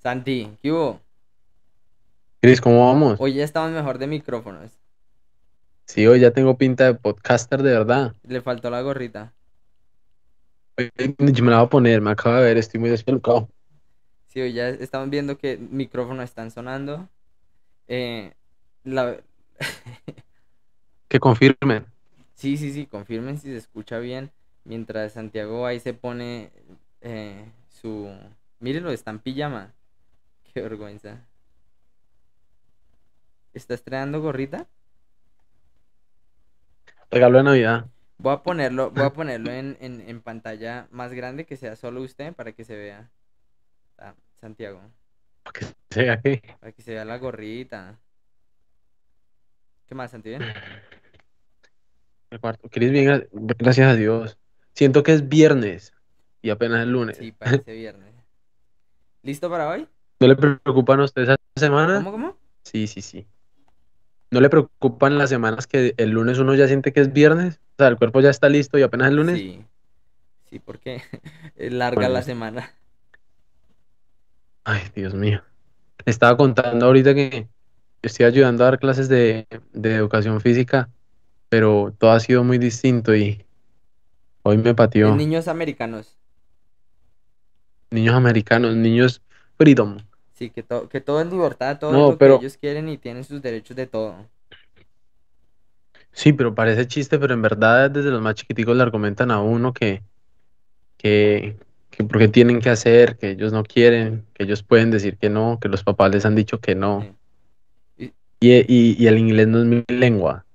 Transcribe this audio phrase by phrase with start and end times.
[0.00, 0.98] Santi, ¿qué hubo?
[2.40, 3.20] Cris, ¿cómo vamos?
[3.20, 4.72] Hoy ya estamos mejor de micrófonos.
[5.84, 8.14] Sí, hoy ya tengo pinta de podcaster de verdad.
[8.26, 9.34] Le faltó la gorrita.
[10.78, 13.50] Yo me la voy a poner, me acabo de ver, estoy muy despelucado.
[14.28, 17.06] Sí, hoy ya estamos viendo que micrófonos están sonando.
[17.86, 18.32] Eh,
[18.84, 19.18] la...
[21.08, 21.84] Que confirmen.
[22.34, 24.30] Sí, sí, sí, confirmen si se escucha bien.
[24.64, 26.52] Mientras Santiago ahí se pone
[27.02, 28.08] eh, su...
[28.60, 29.74] Mírenlo, está en pijama.
[30.54, 31.26] Qué vergüenza.
[33.52, 34.66] ¿Está estrenando gorrita?
[37.10, 37.86] Regalo de Navidad.
[38.18, 42.02] Voy a ponerlo, voy a ponerlo en, en, en pantalla más grande que sea solo
[42.02, 43.10] usted para que se vea.
[43.98, 44.80] Ah, Santiago.
[45.42, 46.20] Para que se vea.
[46.60, 47.98] Para que se vea la gorrita.
[49.88, 50.44] ¿Qué más, Santiago?
[52.30, 52.68] El cuarto.
[52.68, 54.38] Cris, bien, gra- gracias a Dios.
[54.74, 55.92] Siento que es viernes
[56.42, 57.16] y apenas es lunes.
[57.18, 58.14] Sí, parece viernes.
[59.22, 59.88] ¿Listo para hoy?
[60.20, 61.96] ¿No le preocupan a ustedes esta semana?
[61.96, 62.36] ¿Cómo, cómo?
[62.62, 63.26] Sí, sí, sí.
[64.30, 67.58] ¿No le preocupan las semanas que el lunes uno ya siente que es viernes?
[67.72, 69.38] O sea, el cuerpo ya está listo y apenas es lunes.
[69.38, 69.64] Sí.
[70.50, 71.00] Sí, porque
[71.56, 72.74] es larga la semana.
[74.64, 75.42] Ay, Dios mío.
[76.04, 77.48] Estaba contando ahorita que
[78.02, 80.90] estoy ayudando a dar clases de, de educación física,
[81.48, 83.44] pero todo ha sido muy distinto y
[84.42, 85.16] hoy me pateó.
[85.16, 86.18] Niños americanos.
[87.90, 89.22] Niños americanos, niños
[89.56, 89.98] freedom.
[90.40, 92.88] Sí, que, to- que todo es libertad, todo No, es lo pero- que ellos quieren
[92.88, 94.26] y tienen sus derechos de todo.
[96.12, 99.74] Sí, pero parece chiste, pero en verdad desde los más chiquiticos le argumentan a uno
[99.74, 100.02] que,
[100.96, 101.56] que,
[101.90, 105.58] que porque tienen que hacer, que ellos no quieren, que ellos pueden decir que no,
[105.60, 107.02] que los papás les han dicho que no.
[107.98, 108.14] Sí.
[108.40, 110.46] Y, y, y el inglés no es mi lengua.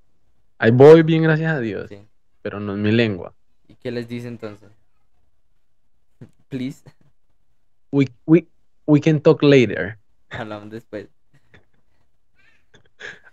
[0.58, 1.98] Ahí voy bien, gracias a Dios, Sí.
[2.42, 3.32] pero no es mi lengua.
[3.68, 4.68] ¿Y qué les dice entonces?
[6.48, 6.82] Please,
[7.92, 8.46] We, we,
[8.86, 9.98] we can talk later.
[10.30, 11.08] hablamos después.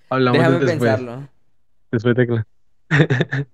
[0.10, 0.80] Hablamos Déjame después.
[0.80, 1.30] pensarlo.
[1.92, 2.46] Después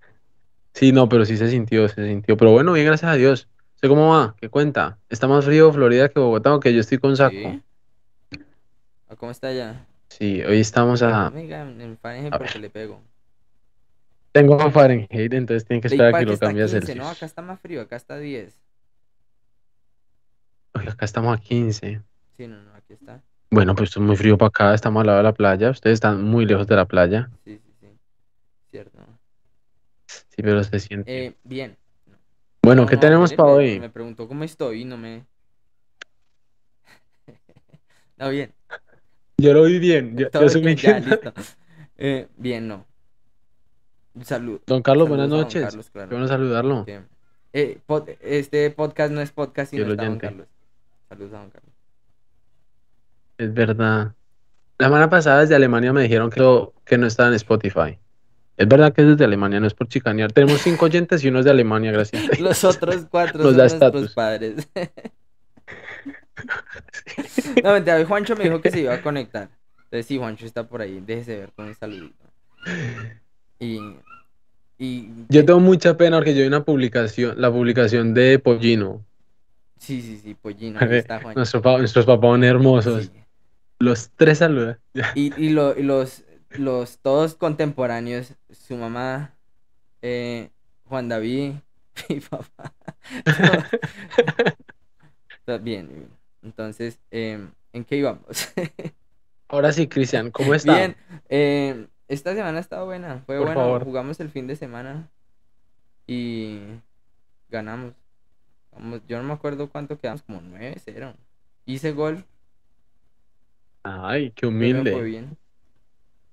[0.74, 2.38] Sí, no, pero sí se sintió, se sintió.
[2.38, 3.48] Pero bueno, bien, gracias a Dios.
[3.76, 4.36] ¿Sé cómo va?
[4.40, 4.98] ¿Qué cuenta?
[5.10, 7.36] ¿Está más frío Florida que Bogotá o que yo estoy con saco?
[7.36, 7.64] ¿Sí?
[9.08, 9.86] ¿O ¿Cómo está allá?
[10.10, 11.32] Sí, hoy estamos a...
[11.36, 12.62] En Fahrenheit a porque ver.
[12.62, 13.02] le pego.
[14.32, 16.98] Tengo Fahrenheit, entonces tienen que esperar para que lo está cambie a 15, Celsius.
[16.98, 18.54] no, acá está más frío, acá está 10.
[20.80, 22.02] Uy, acá estamos a 15.
[22.38, 23.22] Sí, no, no, aquí está.
[23.52, 25.70] Bueno, pues es muy frío para acá, estamos al lado de la playa.
[25.72, 27.30] Ustedes están muy lejos de la playa.
[27.46, 27.88] Sí, sí, sí.
[28.72, 29.00] Cierto.
[30.08, 31.26] Sí, pero se siente.
[31.26, 31.76] Eh, bien.
[32.62, 33.80] Bueno, No, ¿qué no, tenemos para me- hoy?
[33.80, 35.26] Me preguntó cómo estoy y no me...
[38.18, 38.52] no, bien.
[39.38, 41.34] Yo lo vi bien, ya subí bien, ya, listo.
[41.98, 42.86] Eh, bien, no.
[44.22, 44.60] Salud.
[44.68, 45.64] Don Carlos, Saludos buenas noches.
[45.64, 46.10] Carlos, claro.
[46.10, 46.86] Qué bueno saludarlo.
[47.54, 50.18] Eh, pod- este podcast no es podcast sino está don.
[50.20, 50.48] Carlos.
[51.10, 51.74] Saludos a don Carlos.
[53.38, 54.14] Es verdad.
[54.78, 57.98] La semana pasada desde Alemania me dijeron que, no- que no estaba en Spotify.
[58.58, 60.32] Es verdad que es desde Alemania, no es por chicanear.
[60.32, 62.24] Tenemos cinco oyentes y uno es de Alemania, gracias.
[62.40, 64.70] Los otros cuatro Nos son nuestros padres.
[67.64, 69.50] no, mentira, Juancho me dijo que se iba a conectar.
[69.86, 71.02] Entonces, sí, Juancho está por ahí.
[71.06, 72.26] Déjese ver con un saludito.
[73.60, 73.80] Y.
[74.78, 79.04] y Yo tengo mucha pena porque yo vi una publicación, la publicación de Pollino.
[79.80, 80.80] Sí, sí, sí, Pollino.
[80.80, 81.20] Ahí está.
[81.36, 83.06] Nuestro pa- nuestros papás son hermosos.
[83.06, 83.12] Sí.
[83.80, 84.78] Los tres saludan.
[85.16, 89.34] Y, y, lo- y los, los todos contemporáneos, su mamá,
[90.02, 90.50] eh,
[90.86, 91.54] Juan David,
[92.10, 92.74] mi papá.
[95.62, 96.10] bien, bien.
[96.44, 98.50] Entonces, em, ¿en qué íbamos?
[99.48, 100.76] Ahora sí, Cristian, ¿cómo está?
[100.76, 100.96] Bien,
[101.28, 103.84] em, esta semana ha estado buena, fue Por bueno, favor.
[103.84, 105.10] jugamos el fin de semana
[106.08, 106.60] y
[107.50, 107.94] ganamos.
[109.08, 111.14] Yo no me acuerdo cuánto quedamos, como 9-0.
[111.66, 112.24] Hice gol,
[113.84, 115.02] Ay, qué me fue humilde.
[115.04, 115.38] bien.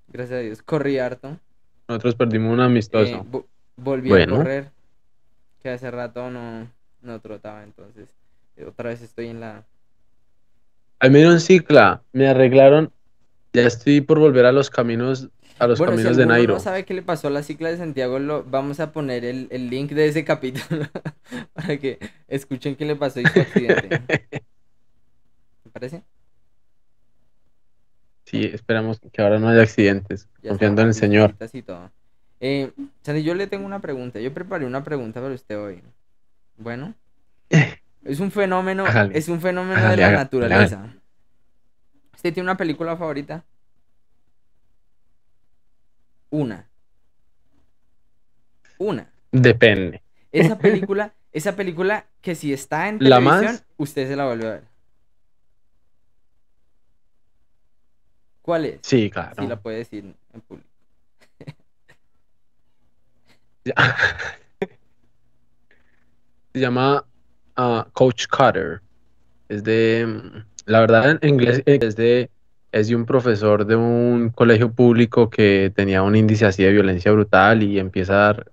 [0.07, 1.37] Gracias a Dios, corrí harto.
[1.87, 3.15] Nosotros perdimos un amistoso.
[3.17, 4.35] Eh, vo- volví Bueno.
[4.35, 4.71] a correr,
[5.61, 6.69] que hace rato no,
[7.01, 8.09] no trotaba, entonces
[8.55, 9.65] eh, otra vez estoy en la...
[10.99, 12.91] Al menos en cicla, me arreglaron.
[13.53, 15.29] Ya estoy por volver a los caminos,
[15.59, 16.53] a los Bueno, si caminos de Nairo.
[16.55, 19.47] no sabe qué le pasó a la cicla de Santiago, lo, vamos a poner el,
[19.51, 20.85] el link de ese capítulo
[21.53, 23.99] para que escuchen qué le pasó y su accidente.
[25.63, 26.03] ¿Te parece?
[28.25, 30.27] Sí, esperamos que ahora no haya accidentes.
[30.43, 31.35] Ya confiando en el Señor.
[31.53, 31.89] y todo.
[32.39, 32.71] Eh,
[33.23, 34.19] yo le tengo una pregunta.
[34.19, 35.81] Yo preparé una pregunta para usted hoy.
[36.57, 36.93] Bueno,
[38.03, 40.93] es un fenómeno, Hágale, es un fenómeno de la hágale, naturaleza.
[42.15, 43.45] ¿Usted tiene una película favorita?
[46.29, 46.67] Una.
[48.77, 49.11] Una.
[49.31, 50.01] Depende.
[50.31, 53.65] Esa película, esa película que si está en ¿La más?
[53.77, 54.63] usted se la vuelve a ver.
[58.41, 58.79] ¿Cuál es?
[58.81, 59.35] Sí, claro.
[59.37, 60.67] Si la puede decir en público.
[66.53, 67.05] Se llama
[67.55, 68.81] ah, Coach Carter.
[69.49, 72.31] Es de, mm, la verdad en inglés es de,
[72.71, 77.11] es de un profesor de un colegio público que tenía un índice así de violencia
[77.11, 78.51] brutal y empieza a dar,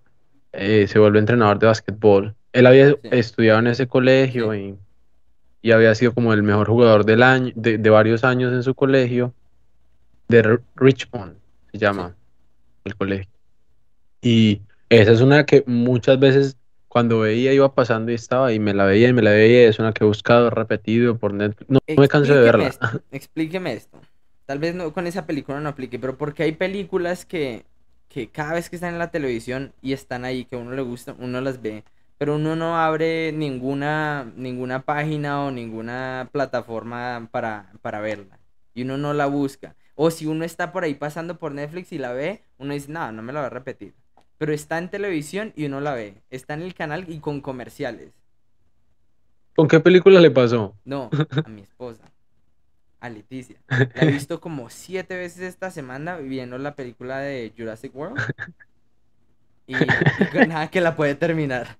[0.52, 2.34] eh, se vuelve entrenador de básquetbol.
[2.52, 2.96] Él había Sí.
[3.10, 4.76] estudiado en ese colegio Sí.
[5.62, 8.62] y, y había sido como el mejor jugador del año, de, de varios años en
[8.62, 9.34] su colegio,
[10.28, 11.34] de Richmond,
[11.72, 12.14] se llama
[12.84, 13.30] el colegio.
[14.22, 16.56] Y esa es una que muchas veces
[16.94, 19.80] cuando veía iba pasando y estaba y me la veía y me la veía, es
[19.80, 21.68] una que he buscado, repetido por Netflix.
[21.68, 22.68] No, no me canso de verla.
[22.68, 23.98] esto, explíqueme esto.
[24.46, 27.64] Tal vez no con esa película no aplique, pero porque hay películas que,
[28.08, 30.82] que cada vez que están en la televisión y están ahí, que a uno le
[30.82, 31.82] gusta, uno las ve,
[32.16, 38.38] pero uno no abre ninguna, ninguna página o ninguna plataforma para, para verla.
[38.72, 39.74] Y uno no la busca.
[39.96, 43.10] O si uno está por ahí pasando por Netflix y la ve, uno dice, no,
[43.10, 43.94] no me la voy a repetir.
[44.38, 46.22] Pero está en televisión y uno la ve.
[46.30, 48.12] Está en el canal y con comerciales.
[49.54, 50.74] ¿Con qué película le pasó?
[50.84, 51.10] No,
[51.44, 52.02] a mi esposa,
[53.00, 53.56] a Leticia.
[53.68, 58.20] La he visto como siete veces esta semana viendo la película de Jurassic World.
[59.66, 59.74] Y,
[60.48, 61.76] nada que la puede terminar.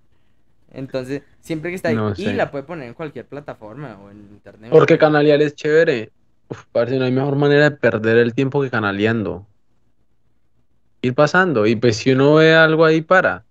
[0.72, 1.96] Entonces, siempre que está ahí.
[1.96, 4.70] No Y la puede poner en cualquier plataforma o en internet.
[4.70, 6.10] Porque canalear es chévere.
[6.48, 9.46] Uf, parce, no hay mejor manera de perder el tiempo que canaleando.
[11.04, 11.66] Ir pasando.
[11.66, 13.44] Y pues si uno ve algo ahí, para.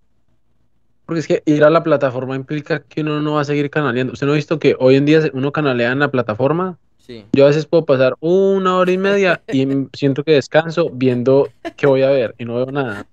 [1.06, 4.14] Porque es que ir a la plataforma implica que uno no va a seguir canaleando.
[4.14, 6.78] ¿Usted no ha visto que hoy en día uno canalea en la plataforma?
[6.98, 7.26] Sí.
[7.34, 11.86] Yo a veces puedo pasar una hora y media y siento que descanso viendo qué
[11.86, 13.06] voy a ver y no veo nada.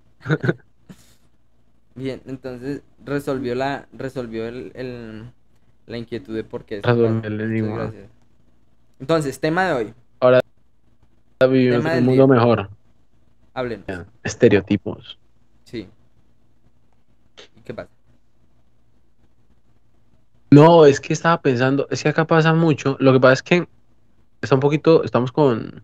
[1.93, 5.23] Bien, entonces resolvió la, resolvió el, el-
[5.87, 8.09] la inquietud de por qué gracias.
[8.99, 9.93] Entonces, tema de hoy,
[11.49, 12.33] Vivimos en del un mundo día.
[12.35, 12.69] mejor.
[13.53, 13.85] Háblenos.
[14.23, 15.17] Estereotipos.
[15.65, 15.87] Sí.
[17.55, 17.89] ¿Y qué pasa?
[20.51, 22.97] No, es que estaba pensando, es que acá pasa mucho.
[22.99, 23.67] Lo que pasa es que
[24.41, 25.83] está un poquito, estamos con,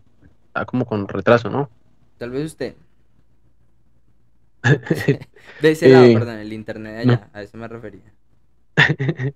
[0.53, 1.69] ah, como con retraso, ¿no?
[2.17, 2.75] Tal vez usted.
[5.61, 7.13] De ese lado, Eh, perdón, el internet de no.
[7.13, 8.13] allá, a eso me refería.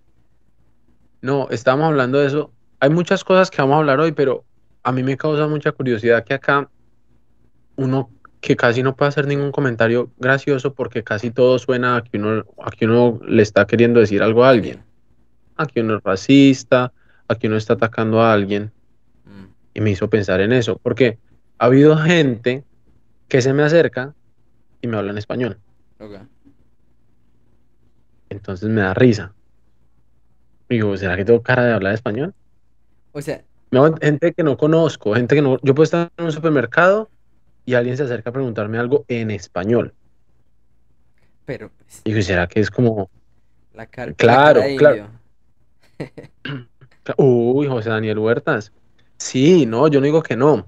[1.22, 2.52] No, estábamos hablando de eso.
[2.80, 4.44] Hay muchas cosas que vamos a hablar hoy, pero
[4.82, 6.68] a mí me causa mucha curiosidad que acá
[7.76, 8.10] uno
[8.42, 12.44] que casi no puede hacer ningún comentario gracioso porque casi todo suena a que uno,
[12.62, 14.84] a que uno le está queriendo decir algo a alguien.
[15.58, 16.92] A que uno es racista,
[17.28, 18.72] a que uno está atacando a alguien.
[19.26, 19.46] Mm,
[19.76, 21.20] Y me hizo pensar en eso, porque
[21.60, 22.64] ha habido gente
[23.28, 24.16] que se me acerca
[24.82, 25.60] y me habla en español.
[28.30, 29.34] Entonces me da risa.
[30.68, 32.34] Digo, ¿será que tengo cara de hablar español?
[33.12, 33.44] O sea,
[34.02, 35.60] gente que no conozco, gente que no.
[35.62, 37.10] Yo puedo estar en un supermercado
[37.66, 39.94] y alguien se acerca a preguntarme algo en español.
[41.46, 43.10] pero pues, Y digo, ¿será que es como.
[43.74, 45.10] la, car- la Claro, cara de claro.
[47.18, 48.72] Uy, José Daniel Huertas.
[49.18, 50.66] Sí, no, yo no digo que no.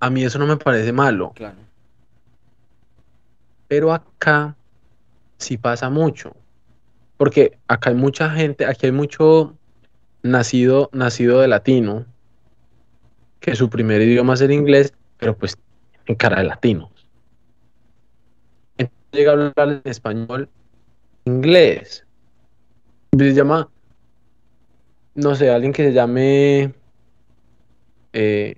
[0.00, 1.32] A mí eso no me parece malo.
[1.34, 1.56] Claro.
[3.68, 4.56] Pero acá
[5.38, 6.34] sí pasa mucho.
[7.16, 9.56] Porque acá hay mucha gente, aquí hay mucho
[10.22, 12.06] nacido, nacido de latino,
[13.40, 15.56] que su primer idioma es el inglés, pero pues
[16.06, 16.90] en cara de latinos.
[18.78, 20.48] Entonces llega a hablar en español,
[21.24, 22.06] inglés.
[23.16, 23.68] Se llama,
[25.14, 26.74] no sé, alguien que se llame
[28.12, 28.56] eh,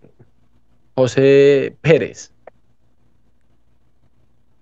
[0.95, 2.33] José Pérez.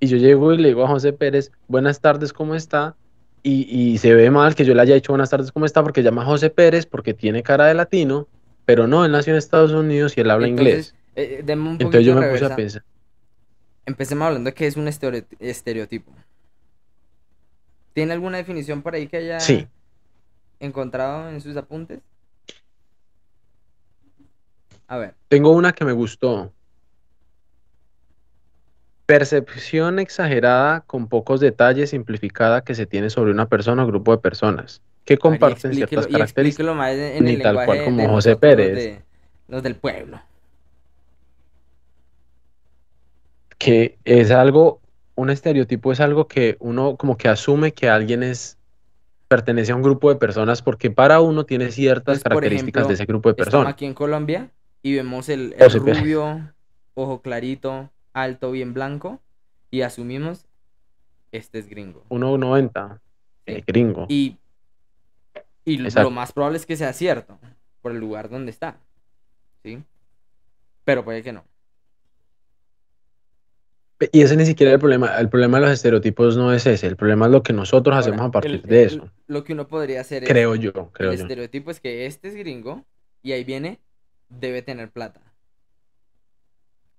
[0.01, 2.97] Y yo llego y le digo a José Pérez, buenas tardes, ¿cómo está?
[3.43, 5.83] Y, y se ve mal que yo le haya dicho buenas tardes, ¿cómo está?
[5.83, 8.27] Porque llama José Pérez, porque tiene cara de latino,
[8.65, 10.95] pero no, él nació en Estados Unidos y él habla inglés.
[11.17, 12.83] Entonces, eh, deme un Entonces yo me puse a pensar,
[13.87, 16.11] Empecemos hablando de qué es un estereo- estereotipo.
[17.93, 19.69] ¿Tiene alguna definición por ahí que haya Sí.
[20.59, 22.01] encontrado en sus apuntes?
[24.89, 26.51] A ver, tengo una que me gustó.
[29.07, 34.19] Percepción exagerada con pocos detalles simplificada que se tiene sobre una persona o grupo de
[34.19, 36.31] personas que ver, comparten ciertas características.
[36.31, 38.75] explíquelo más en en ni el tal cual como de José los Pérez.
[38.75, 39.03] de-
[39.49, 40.21] los del pueblo.
[43.65, 44.81] Que es algo,
[45.15, 48.59] un estereotipo es algo que uno como que asume que alguien es,
[49.29, 52.95] pertenece a un grupo de personas porque para uno tiene ciertas por características ejemplo, de
[52.95, 53.69] ese grupo de personas.
[53.73, 54.51] aquí en Colombia
[54.83, 56.01] y vemos el, el Pérez.
[56.01, 56.53] rubio,
[56.95, 59.21] ojo clarito, alto, bien blanco,
[59.71, 60.47] y asumimos,
[61.33, 62.05] este es gringo.
[62.11, 63.01] 1,90,
[63.47, 63.53] Sí.
[63.53, 64.07] eh, gringo.
[64.09, 64.37] Y,
[65.65, 67.39] y lo más probable es que sea cierto,
[67.83, 68.77] por el lugar donde está.
[69.63, 69.83] ¿Sí?
[70.85, 71.45] pero puede que no.
[74.13, 75.19] Y ese ni siquiera es el problema.
[75.19, 76.87] El problema de los estereotipos no es ese.
[76.87, 79.11] El problema es lo que nosotros hacemos a partir el- de eso.
[79.27, 81.23] Lo que uno podría hacer es, Creo yo, creo el yo.
[81.23, 82.85] estereotipo es que este es gringo
[83.23, 83.81] y ahí viene,
[84.29, 85.21] debe tener plata.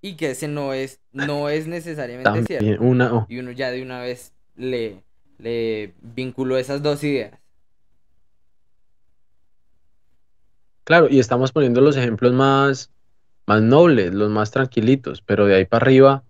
[0.00, 2.82] Y que ese no es, no es necesariamente También cierto.
[2.84, 3.14] una...
[3.14, 5.02] oh, Y uno ya de una vez le,
[5.38, 7.32] le vinculó esas dos ideas.
[10.84, 12.92] Claro, y estamos poniendo los ejemplos más,
[13.46, 16.22] más nobles, los más tranquilitos, pero de ahí para arriba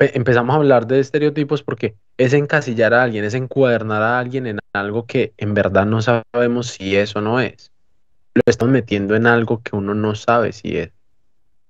[0.00, 4.58] empezamos a hablar de estereotipos porque es encasillar a alguien, es encuadernar a alguien en
[4.72, 7.70] algo que en verdad no sabemos si es o no es.
[8.34, 10.90] Lo estamos metiendo en algo que uno no sabe si es.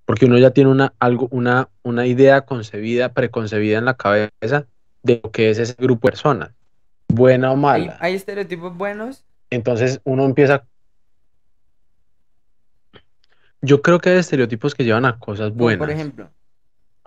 [0.04, 4.66] Porque uno ya tiene una, algo, una, una idea concebida, preconcebida en la cabeza
[5.02, 6.50] de lo que es ese grupo de personas,
[7.08, 7.96] buena o mala.
[8.00, 10.64] hay estereotipos buenos, Entonces uno empieza.
[13.62, 16.30] Yo creo que hay estereotipos que llevan a cosas buenas, por ejemplo,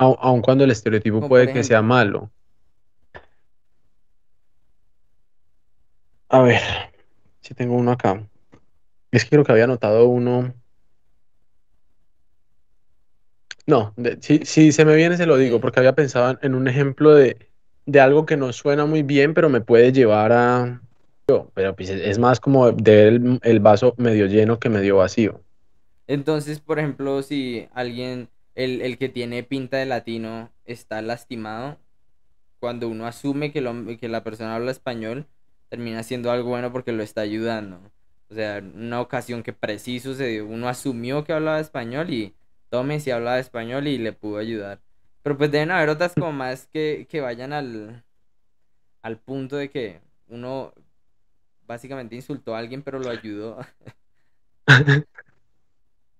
[0.04, 2.32] au- aun cuando el estereotipo Como puede que sea malo.
[6.30, 6.62] A ver,
[7.42, 8.28] si tengo uno acá.
[9.12, 10.54] Es que creo que había anotado uno.
[13.66, 16.68] No, de- si, si se me viene se lo digo, porque había pensado en- un
[16.68, 17.50] ejemplo de,
[17.86, 20.82] de algo que no suena muy bien, pero me puede llevar a...
[21.28, 24.70] yo, Pero pues es es más como de ver el, el vaso medio lleno que
[24.70, 25.42] medio vacío.
[26.08, 31.80] entonces, por ejemplo, si alguien, el, el que tiene pinta de latino está lastimado,
[32.60, 35.28] cuando uno asume que, lo- que la persona habla español,
[35.70, 37.82] termina siendo algo bueno porque lo está ayudando.
[38.30, 42.36] O sea, una ocasión que preciso se dio, uno asumió que hablaba español y
[42.70, 44.82] tome si hablaba español y le pudo ayudar.
[45.24, 48.04] Pero pues deben haber otras como más que, que vayan al,
[49.02, 50.74] al punto de que uno
[51.68, 53.60] básicamente insultó a alguien pero lo ayudó.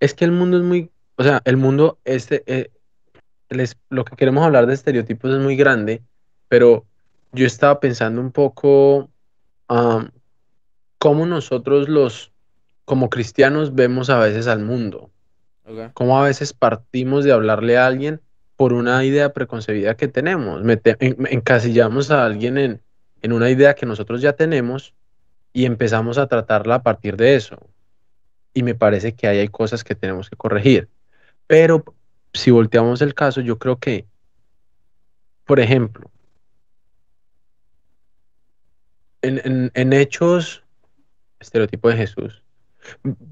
[0.00, 2.70] Es que el mundo es muy, o sea, el mundo, este, eh,
[3.50, 6.02] les- lo que queremos hablar de estereotipos es muy grande,
[6.48, 6.86] pero
[7.32, 9.10] yo estaba pensando un poco
[9.68, 10.10] am,
[10.98, 12.32] cómo nosotros los,
[12.84, 15.10] como cristianos, vemos a veces al mundo,
[15.94, 18.20] cómo a veces partimos de hablarle a alguien
[18.56, 22.82] por una idea preconcebida que tenemos, Mete- en- encasillamos a alguien en,
[23.22, 24.94] en una idea que nosotros ya tenemos
[25.52, 27.58] y empezamos a tratarla a partir de eso.
[28.54, 30.88] Y me parece que ahí hay cosas que tenemos que corregir.
[31.46, 31.84] Pero
[32.32, 34.06] si volteamos el caso, yo creo que,
[35.46, 36.10] por ejemplo,
[39.22, 40.62] en, en- en Hechos,
[41.40, 42.42] estereotipo de Jesús,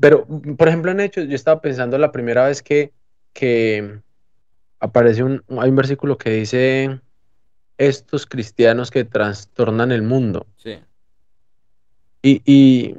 [0.01, 0.27] pero,
[0.59, 2.93] por ejemplo, en Hechos, yo estaba pensando la primera vez que,
[3.35, 4.01] que
[4.81, 7.01] aparece un, hay un versículo que dice,
[7.79, 10.47] estos cristianos que trastornan el mundo.
[10.59, 10.79] Sí.
[12.23, 12.95] Y, y,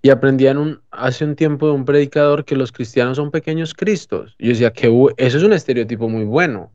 [0.00, 3.74] y aprendí en un, hace un tiempo de un predicador que los cristianos son pequeños
[3.74, 4.34] cristos.
[4.38, 4.86] Y yo decía que
[5.16, 6.70] eso es un estereotipo muy bueno.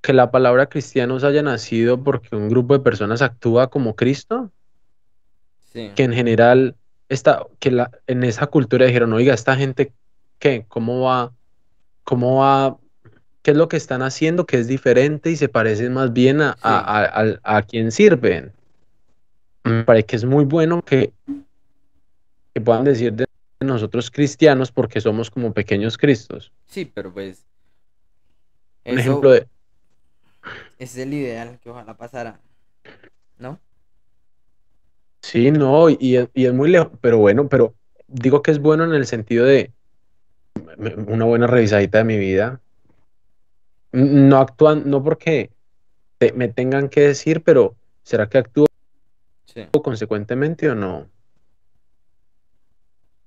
[0.00, 4.50] Que la palabra cristianos haya nacido porque un grupo de personas actúa como Cristo,
[5.72, 5.90] Sí.
[5.94, 6.76] que en general
[7.08, 9.92] está, que la, en esa cultura dijeron, oiga, esta gente,
[10.38, 10.66] ¿qué?
[10.68, 11.32] ¿Cómo va?
[12.04, 12.76] ¿Cómo va?
[13.42, 16.56] ¿Qué es lo que están haciendo que es diferente y se parece más bien a,
[16.60, 18.52] a, a, al- a quien sirven?
[19.64, 21.12] Me parece que es muy bueno que,
[22.54, 23.26] que puedan decir de
[23.60, 26.52] nosotros cristianos porque somos como pequeños cristos.
[26.66, 27.44] Sí, pero pues
[28.84, 29.46] Un ejemplo de,
[30.78, 32.40] ese es el ideal que ojalá pasara.
[33.38, 33.58] ¿No?
[35.22, 37.74] sí, no, y es, y es muy lejos, pero bueno, pero
[38.08, 39.72] digo que es bueno en el sentido de
[41.06, 42.60] una buena revisadita de mi vida.
[43.92, 45.50] No actúan, no porque
[46.18, 48.66] te- me tengan que decir, pero ¿será que actúo
[49.46, 49.66] Sí.
[49.82, 51.08] consecuentemente o no?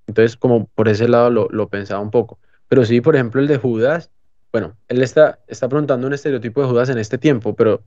[0.08, 2.40] Entonces, como por ese lado lo, lo pensaba un poco.
[2.68, 4.12] Pero sí, por ejemplo, el de Judas,
[4.52, 7.84] bueno, él está, está preguntando un estereotipo de Judas en este tiempo, pero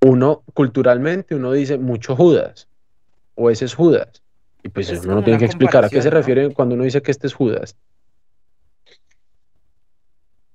[0.00, 2.68] uno, culturalmente, uno dice mucho Judas,
[3.34, 4.22] o ese es Judas.
[4.62, 7.00] Y pues Es uno no tiene que explicar a qué se refiere cuando uno dice
[7.02, 7.76] que este es Judas.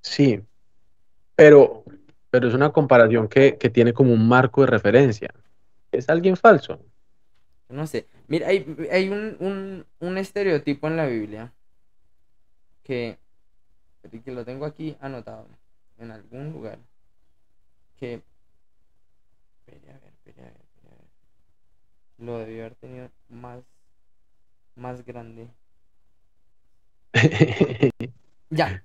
[0.00, 0.40] Sí,
[1.34, 1.84] pero,
[2.30, 5.32] pero es una comparación que, que tiene como un marco de referencia.
[5.90, 6.80] ¿Es alguien falso?
[7.72, 8.06] No sé.
[8.28, 11.52] Mira, hay, hay un, un, un estereotipo en la Biblia
[12.82, 13.18] que,
[14.24, 15.48] que lo tengo aquí anotado
[15.98, 16.78] en algún lugar.
[17.98, 18.22] Que.
[19.60, 21.06] Espere, a ver, espere, a ver, espere, a ver.
[22.18, 23.62] Lo debió haber tenido más,
[24.76, 25.48] más grande.
[28.50, 28.84] Ya.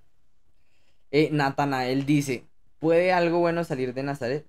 [1.11, 2.45] Eh, Natanael dice:
[2.79, 4.45] ¿Puede algo bueno salir de Nazaret?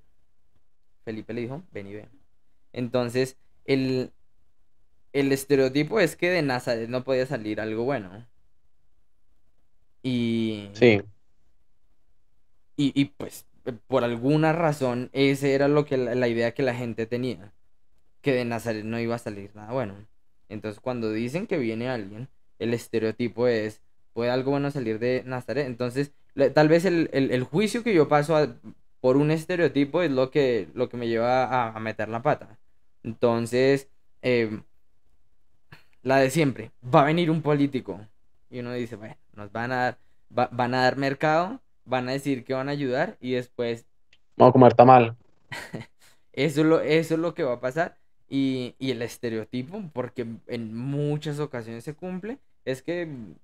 [1.05, 2.09] Felipe le dijo: Ven y ve.
[2.73, 4.13] Entonces, el,
[5.21, 8.27] el estereotipo es que de Nazaret no podía salir algo bueno.
[10.03, 11.01] Y, Sí.
[12.77, 13.47] y, y, pues
[13.87, 17.53] por alguna razón esa era lo que la, la idea que la gente tenía,
[18.23, 19.95] que de Nazaret no iba a salir nada bueno.
[20.49, 23.83] Entonces cuando dicen que viene alguien, el estereotipo es,
[24.15, 25.67] ¿puede algo bueno salir de Nazaret?
[25.67, 28.57] Entonces le- tal vez el, el- el juicio que yo paso a-
[29.01, 32.59] por un estereotipo es lo que, lo que me lleva a, a meter la pata.
[33.05, 33.89] Entonces,
[34.23, 34.65] em,
[36.03, 38.01] la de siempre, va a venir un político.
[38.51, 39.99] Y uno dice, bueno, nos van a dar,
[40.37, 43.87] va- van a dar mercado, van a decir que van a ayudar y después
[44.37, 45.17] Vamos a comer tamal.
[46.33, 47.99] eso es lo, eso es lo que va a pasar.
[48.29, 53.37] Y, y el estereotipo, porque en muchas ocasiones se cumple, es que, man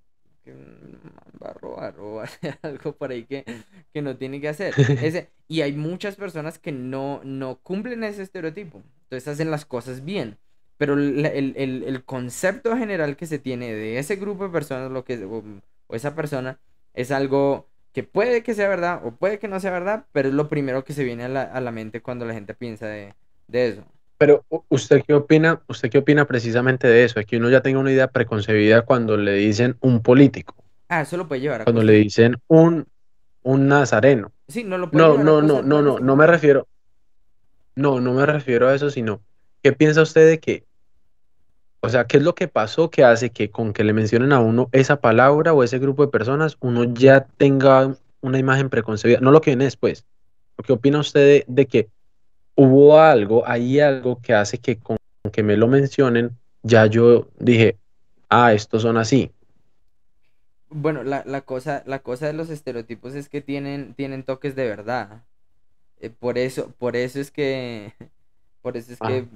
[1.43, 3.45] va a robar o va a hacer algo por ahí que,
[3.93, 4.77] que no tiene que hacer.
[5.01, 8.83] Ese, y hay muchas personas que no, no cumplen ese estereotipo.
[9.05, 10.39] Entonces hacen las cosas bien.
[10.77, 15.05] Pero el, el- el concepto general que se tiene de ese grupo de personas, lo
[15.05, 15.43] que, o,
[15.87, 16.59] o esa persona,
[16.95, 20.35] es algo que puede que sea verdad o puede que no sea verdad, pero es
[20.35, 23.15] lo primero que se viene a la, a la mente cuando la gente piensa de,
[23.49, 23.85] de eso.
[24.19, 25.63] Pero ¿usted qué opina?
[25.69, 27.21] ¿Usted qué opina precisamente de eso?
[27.21, 30.57] De que uno ya tenga una idea preconcebida cuando le dicen un político,
[30.89, 31.85] Ah, eso lo puede llevar a cuando cosas.
[31.85, 32.87] le dicen un,
[33.43, 34.33] un nazareno.
[34.49, 36.69] Sí, no lo puede No, llevar a no, no, no, no, no me refiero,
[37.77, 39.23] no, no me refiero a eso, sino,
[39.65, 40.63] ¿qué piensa usted de que,
[41.81, 44.41] o sea, qué es lo que pasó que hace que con que le mencionen a
[44.41, 49.31] uno esa palabra o ese grupo de personas, uno ya tenga una imagen preconcebida, no
[49.31, 50.05] lo que viene después?
[50.67, 51.89] ¿Qué opina usted de, de que
[52.55, 54.99] hubo algo, hay algo que hace que con
[55.33, 57.79] que me lo mencionen, ya yo dije,
[58.29, 59.33] ah, estos son así.
[60.69, 64.69] Bueno, la, la cosa, la cosa de los estereotipos es que tienen, tienen toques de
[64.69, 65.23] verdad.
[66.01, 67.95] Eh, por eso, por eso es que,
[68.63, 69.09] por eso es Ah.
[69.09, 69.27] que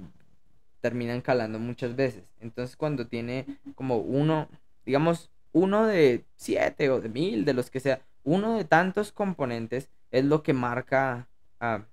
[0.81, 2.25] terminan calando muchas veces.
[2.41, 4.49] Entonces, cuando tiene como uno,
[4.87, 9.91] digamos, uno de siete o de mil, de los que sea, uno de tantos componentes
[10.11, 11.29] es lo que marca
[11.61, 11.85] a,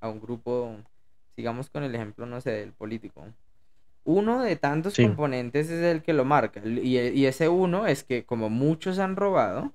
[0.00, 0.76] a un grupo,
[1.36, 3.24] sigamos con el ejemplo, no sé, del político.
[4.04, 5.04] Uno de tantos Sí.
[5.04, 6.62] componentes es el que lo marca.
[6.64, 9.72] Y, y ese uno es que como muchos han robado,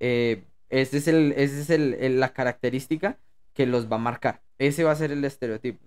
[0.00, 3.18] eh, ese es, el, ese es el, el- la característica
[3.54, 4.42] que los va a marcar.
[4.58, 5.84] Ese va a ser el estereotipo.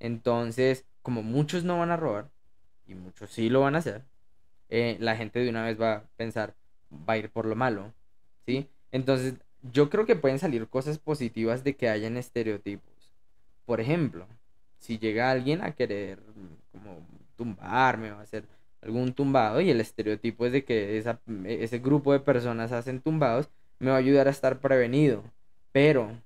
[0.00, 2.28] Entonces, como muchos no van a robar,
[2.84, 4.02] y muchos sí lo van a hacer,
[4.70, 6.56] eh, la gente de una vez va a pensar,
[6.92, 7.94] va a ir por lo malo,
[8.44, 8.68] ¿sí?
[8.90, 9.34] Entonces,
[9.70, 13.14] yo creo que pueden salir cosas positivas de que hayan estereotipos.
[13.66, 14.26] Por ejemplo,
[14.80, 16.18] si llega alguien a querer
[16.72, 18.42] como tumbarme o hacer
[18.82, 23.90] algún tumbado y el estereotipo es de que ese grupo de personas hacen tumbados, me
[23.90, 25.22] va a ayudar a estar prevenido.
[25.70, 26.20] Pero,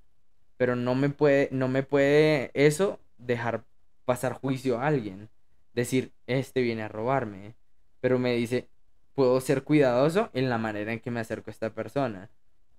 [0.57, 3.63] pero no me puede, no me puede eso dejar
[4.05, 5.29] pasar juicio a alguien.
[5.73, 7.55] Decir, este viene a robarme.
[8.01, 8.67] Pero me dice,
[9.13, 12.29] puedo ser cuidadoso en la manera en que me acerco a esta persona.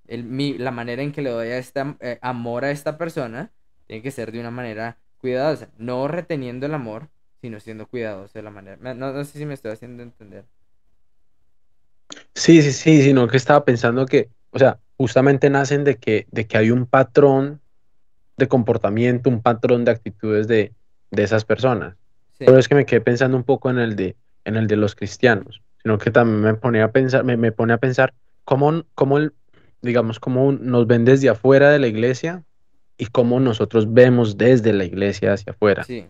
[0.06, 3.52] El, mi, la manera en que le doy a esta, eh, amor a esta persona
[3.86, 5.68] tiene que ser de una manera cuidadosa.
[5.78, 7.08] No reteniendo el amor,
[7.40, 8.76] sino siendo cuidadoso de la manera.
[8.94, 10.44] No, no sé si me estoy haciendo entender.
[12.34, 16.46] Sí, sí, sí, sino que estaba pensando que, o sea, justamente nacen de que, de
[16.46, 17.60] que hay un patrón
[18.36, 20.72] de comportamiento, un patrón de actitudes de,
[21.12, 21.94] de esas personas.
[22.38, 22.44] Sí.
[22.46, 24.96] Pero es que me quedé pensando un poco en el de, en el de los
[24.96, 28.12] cristianos, sino que también me pone a pensar, me, me pone a pensar
[28.44, 29.32] cómo, cómo el-
[29.82, 32.42] digamos, cómo nos ven desde afuera de la iglesia
[32.96, 35.84] y cómo nosotros vemos desde la iglesia hacia afuera.
[35.84, 36.06] Sí.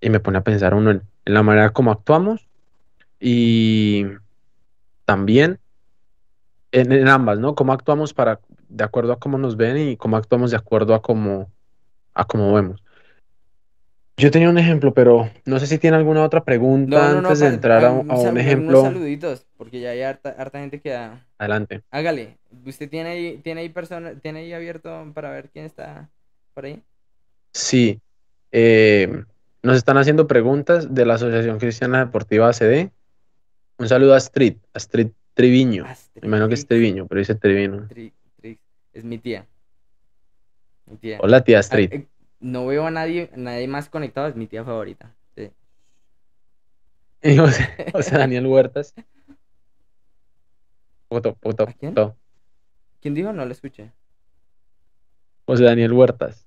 [0.00, 2.48] Y me pone a pensar uno en, en la manera como actuamos
[3.18, 4.06] y
[5.04, 5.58] también
[6.72, 7.54] en, en ambas, ¿no?
[7.54, 11.02] Cómo actuamos para, de acuerdo a cómo nos ven y cómo actuamos de acuerdo a
[11.02, 11.50] cómo,
[12.14, 12.82] a cómo vemos.
[14.20, 17.28] Yo tenía un ejemplo, pero no sé si tiene alguna otra pregunta No, no, no,
[17.28, 18.82] antes de entrar a, un- a un unos ejemplo.
[18.82, 20.94] saluditos, porque ya hay harta, harta gente que
[21.38, 21.82] Adelante.
[21.90, 26.10] Hágale, ¿usted tiene ahí, tiene ahí persona, tiene ahí abierto para ver quién está
[26.52, 26.82] por ahí?
[27.54, 27.98] Sí,
[28.52, 29.24] eh,
[29.62, 32.90] nos están haciendo preguntas de la Asociación Cristiana Deportiva ACD.
[33.78, 35.86] Un saludo a Astrid, Astrid Triviño.
[35.86, 37.88] Astrid Me imagino que es Triviño, pero dice Triviño.
[37.88, 38.12] Tri-
[38.92, 39.46] es mi tía.
[40.86, 41.18] Mi tía.
[41.22, 42.06] Hola, tía eh,
[42.40, 45.14] no veo a nadie, nadie más conectado, es mi tía favorita.
[45.36, 45.50] Sí.
[47.22, 48.94] Y José, José Daniel Huertas.
[51.08, 51.94] Poto, poto, ¿A quién?
[53.00, 53.32] ¿Quién dijo?
[53.32, 53.92] No lo escuché.
[55.46, 56.46] José Daniel Huertas.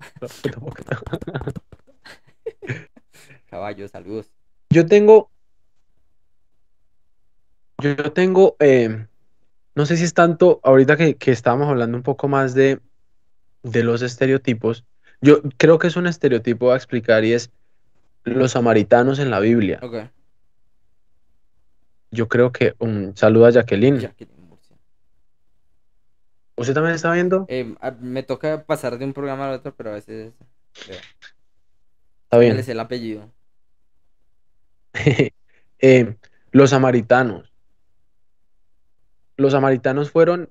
[0.20, 0.72] Poto.
[3.50, 4.30] Caballo, saludos.
[4.70, 5.30] Yo tengo,
[7.78, 9.06] yo tengo, eh,
[9.74, 12.80] no sé si es tanto, ahorita que, que estábamos hablando un poco más de,
[13.70, 14.84] de los estereotipos,
[15.20, 17.50] yo creo que es un estereotipo a explicar y es
[18.24, 19.78] los samaritanos en la Biblia.
[19.82, 19.96] Ok.
[22.10, 24.10] yo creo que un saludo a Jacqueline.
[26.56, 27.44] ¿Usted también está viendo?
[27.48, 30.32] Eh, a- me toca pasar de un programa al otro, pero a veces
[30.88, 30.96] veo.
[32.24, 32.56] Está bien.
[32.56, 33.30] le sé el apellido.
[35.80, 36.16] Eh,
[36.50, 37.52] los samaritanos.
[39.36, 40.50] Los samaritanos fueron un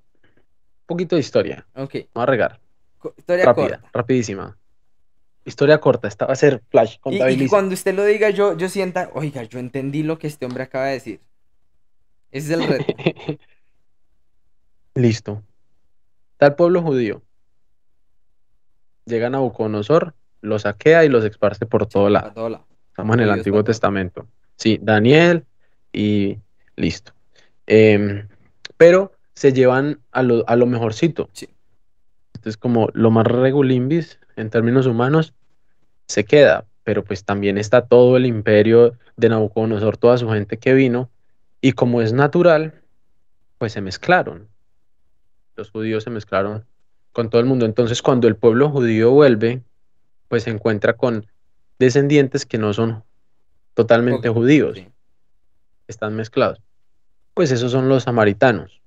[0.85, 1.67] poquito de historia.
[1.75, 1.95] Ok.
[2.13, 2.61] Vamos a regar.
[3.17, 3.89] Historia Rápida, corta.
[3.93, 4.57] rapidísima.
[5.45, 6.07] Historia corta.
[6.07, 6.97] Esta va a ser flash.
[7.05, 10.45] Y- Y, cuando usted lo diga, yo, yo sienta, oiga, yo entendí lo que este
[10.45, 11.21] hombre acaba de decir.
[12.31, 12.85] Ese es el reto.
[14.95, 15.43] Listo.
[16.37, 17.21] Tal pueblo judío.
[19.05, 22.25] Llega Nabucodonosor, lo saquea y los esparce por todo lado.
[22.25, 22.67] Para todo lado.
[22.89, 23.63] Estamos en el Antiguo.
[23.63, 24.27] Testamento.
[24.55, 25.45] Sí, Daniel
[25.93, 26.39] y
[26.75, 27.13] listo.
[27.67, 28.27] Em,
[28.75, 31.29] pero se llevan a lo, a lo mejorcito.
[31.31, 31.47] Sí.
[32.47, 35.33] Entonces, como lo más regulimbis en términos humanos,
[36.05, 36.63] se queda.
[36.85, 41.09] Pero pues también está todo el imperio de Nabucodonosor, toda su gente que vino.
[41.59, 42.73] Y como es natural,
[43.57, 44.47] pues se mezclaron.
[45.57, 46.63] Los judíos se mezclaron
[47.11, 47.65] con todo el mundo.
[47.65, 49.61] Entonces, cuando el pueblo judío vuelve,
[50.29, 51.27] pues se encuentra con
[51.79, 53.03] descendientes que no son
[53.73, 54.87] totalmente judíos, sí.
[55.89, 56.61] están mezclados.
[57.33, 58.79] Pues esos son los samaritanos.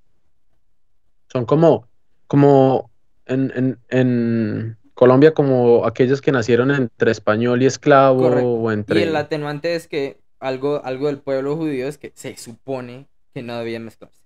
[1.29, 1.87] Son como,
[2.27, 2.90] como
[3.31, 8.49] en, en- en Colombia, como aquellos que nacieron entre español y esclavo, Correcto.
[8.49, 9.03] o Y entre...
[9.05, 13.57] el atenuante es que algo, algo del pueblo judío es que se supone que no
[13.59, 14.21] debían mezclarse.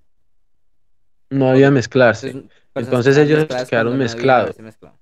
[1.31, 2.45] No debía mezclarse.
[2.75, 4.59] Entonces, ellos quedaron mezclados.
[4.59, 4.99] mezclado.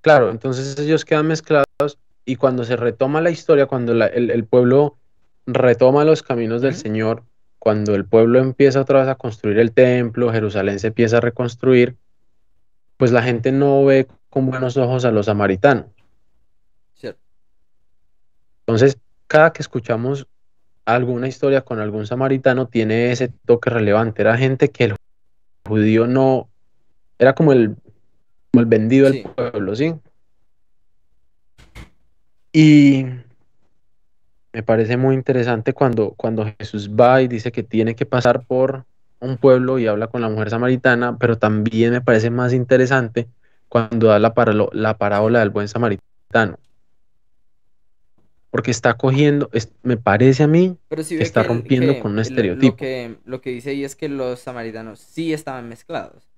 [0.00, 4.44] Claro, entonces ellos quedan mezclados y cuando se retoma la historia, cuando la- el, el
[4.44, 4.98] pueblo
[5.46, 6.74] retoma los caminos del.
[6.74, 7.22] Señor,
[7.64, 11.96] cuando el pueblo empieza otra vez a construir el templo, Jerusalén se empieza a reconstruir,
[12.98, 15.86] pues la gente no ve con buenos ojos a los samaritanos.
[16.92, 17.18] Cierto.
[18.66, 20.26] Entonces, cada que escuchamos
[20.84, 24.20] alguna historia con algún samaritano, tiene ese toque relevante.
[24.20, 24.96] Era gente que el
[25.66, 26.50] judío no,
[27.18, 27.76] era como el,
[28.52, 29.28] como el vendido del Sí.
[29.34, 29.94] pueblo, ¿sí?
[32.52, 33.06] Y
[34.54, 38.86] me parece muy interesante cuando, cuando Jesús va y dice que tiene que pasar por
[39.20, 43.28] un pueblo y habla con la mujer samaritana, pero también me parece más interesante
[43.68, 46.58] cuando da la, paralo- la parábola del buen samaritano.
[48.50, 51.98] Porque está cogiendo, es- me parece a mí, Pero si que está que, rompiendo que
[51.98, 52.76] con un estereotipo.
[52.76, 56.28] Lo que, lo que dice ahí es que los samaritanos sí estaban mezclados.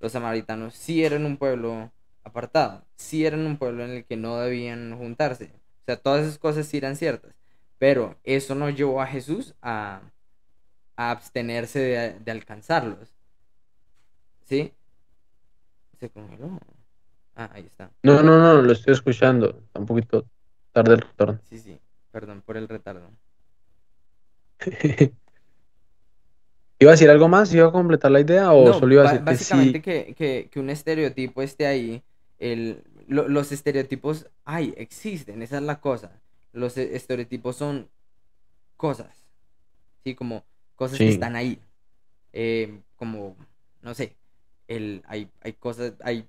[0.00, 1.92] Los samaritanos sí eran un pueblo
[2.24, 2.86] apartado.
[2.96, 5.52] Sí eran un pueblo en el que no debían juntarse.
[5.82, 7.35] O sea, todas esas cosas sí eran ciertas.
[7.78, 10.00] Pero eso no llevó a Jesús a,
[10.96, 13.14] a abstenerse de, de alcanzarlos.
[14.44, 14.72] ¿Sí?
[16.00, 16.58] Se congeló.
[17.34, 17.90] Ah, ahí está.
[18.02, 20.26] no, no, no, lo estoy escuchando, está un poquito
[20.72, 21.40] tarde el retorno.
[21.44, 21.78] Sí, sí.
[22.10, 23.10] Perdón por el retardo.
[26.78, 27.52] ¿Iba a decir algo más?
[27.54, 29.82] ¿Iba a completar la idea o No, solo iba a decir que básicamente sí?
[29.82, 32.02] que, que- que un estereotipo esté ahí,
[32.38, 36.20] el, lo- los estereotipos, ay, existen, esa es la cosa.
[36.56, 37.90] Los e- estereotipos son
[38.76, 39.26] cosas,
[40.04, 40.14] ¿sí?
[40.14, 40.44] Como
[40.76, 41.60] cosas que están ahí.
[42.32, 43.36] Eh, como,
[43.82, 44.16] no sé,
[44.68, 46.28] el, hay, hay cosas, hay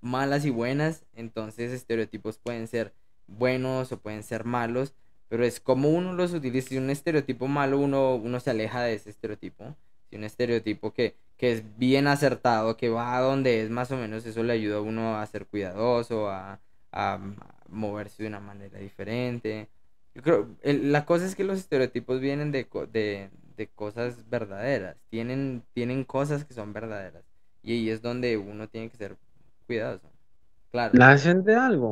[0.00, 2.94] malas y buenas, entonces estereotipos pueden ser
[3.26, 4.94] buenos o pueden ser malos,
[5.28, 6.70] pero es como uno los utiliza.
[6.70, 9.76] Si un estereotipo malo, uno, uno se aleja de ese estereotipo.
[10.10, 13.96] Si un estereotipo que, que es bien acertado, que va a donde es más o
[13.96, 16.60] menos, eso le ayuda a uno a ser cuidadoso, a,
[16.92, 17.18] a
[17.68, 19.68] moverse de una manera diferente.
[20.14, 24.96] Yo creo, el- la cosa es que los estereotipos vienen de, de, de cosas verdaderas,
[25.10, 27.24] tienen, tienen cosas que son verdaderas.
[27.62, 29.16] Y ahí es donde uno tiene que ser
[29.66, 30.10] cuidadoso.
[30.72, 31.90] Claro, ¿Nacen de algo?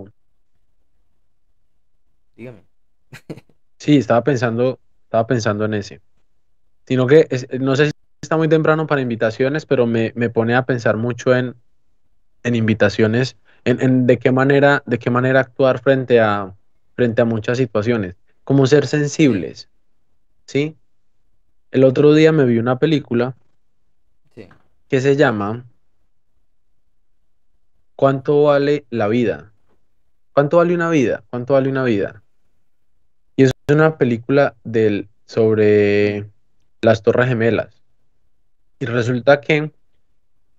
[2.36, 2.64] dígame.
[3.78, 6.02] Sí, estaba pensando, estaba pensando en ese.
[6.86, 10.54] Sino que es- no sé si está muy temprano para invitaciones, pero me, me pone
[10.56, 11.56] a pensar mucho en,
[12.44, 16.54] en invitaciones, en, en de qué manera, de qué manera actuar frente a,
[16.94, 18.16] frente a muchas situaciones.
[18.44, 19.68] Como ser sensibles,
[20.46, 20.76] ¿sí?
[21.70, 23.36] El otro día me vi una película
[24.34, 24.48] Sí,
[24.88, 25.64] que se llama
[28.00, 29.52] ¿Cuánto vale la vida?
[30.32, 31.22] ¿Cuánto vale una vida?
[31.28, 32.22] ¿Cuánto vale una vida?
[33.36, 36.30] Y es una película del, sobre
[36.80, 37.82] las Torres Gemelas.
[38.78, 39.70] Y resulta que,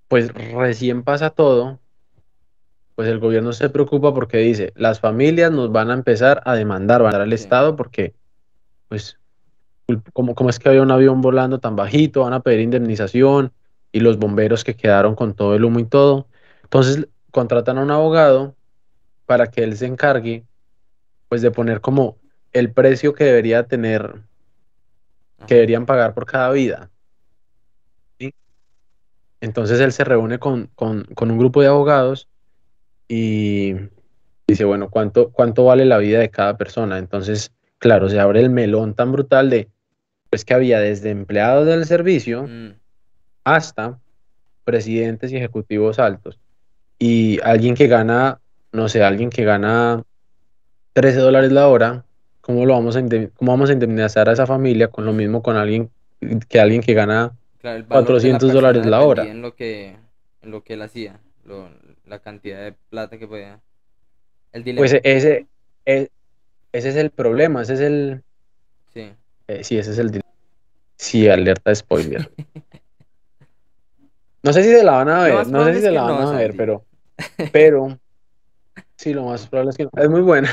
[0.08, 1.80] pues recién pasa todo,
[3.02, 7.02] pues el gobierno se preocupa porque dice, las familias nos van a empezar a demandar,
[7.02, 7.34] van a dar al.
[7.34, 8.14] Estado porque,
[8.90, 9.18] pues,
[10.14, 13.54] como, como es que había un avión volando tan bajito, van a pedir indemnización
[13.92, 16.28] y los bomberos que quedaron con todo el humo y todo.
[16.62, 18.56] Entonces contratan a un abogado
[19.26, 20.46] para que él se encargue,
[21.28, 22.20] pues, de poner como
[22.54, 24.22] el precio que debería tener
[25.48, 26.92] que deberían pagar por cada vida.
[29.40, 32.30] Entonces él se reúne con, un grupo de abogados
[33.14, 33.76] y
[34.48, 36.98] dice, bueno, ¿cuánto, ¿cuánto vale la vida de cada persona?
[36.98, 39.68] Entonces, claro, se abre el melón tan brutal de,
[40.30, 42.70] pues que había desde empleados del servicio mm.
[43.44, 44.00] hasta
[44.64, 46.40] presidentes y ejecutivos altos.
[47.00, 48.40] Y alguien que gana,
[48.72, 50.04] no sé, alguien que gana
[50.94, 52.06] 13 dólares la hora,
[52.40, 53.02] ¿cómo, lo vamos a
[53.36, 55.90] ¿cómo vamos a indemnizar a esa familia con lo mismo con alguien
[56.48, 57.34] que alguien que gana
[57.90, 59.28] 400 dólares la hora?
[59.28, 59.98] En lo que,
[60.44, 61.20] en lo que él hacía,
[62.12, 63.60] la cantidad de plata que podía.
[64.52, 65.48] El Pues ese,
[65.86, 66.10] ese
[66.72, 68.22] es el problema, ese es el...
[68.94, 69.14] Sí.
[69.48, 70.22] Eh, sí, ese es el
[70.98, 72.30] Sí, alerta spoiler.
[74.44, 76.32] No sé si se la van a ver, no, sé si se la van a
[76.32, 76.84] ver, pero,
[77.52, 78.00] pero
[78.96, 79.92] Sí, lo más probable es que no.
[79.96, 80.50] Es muy buena.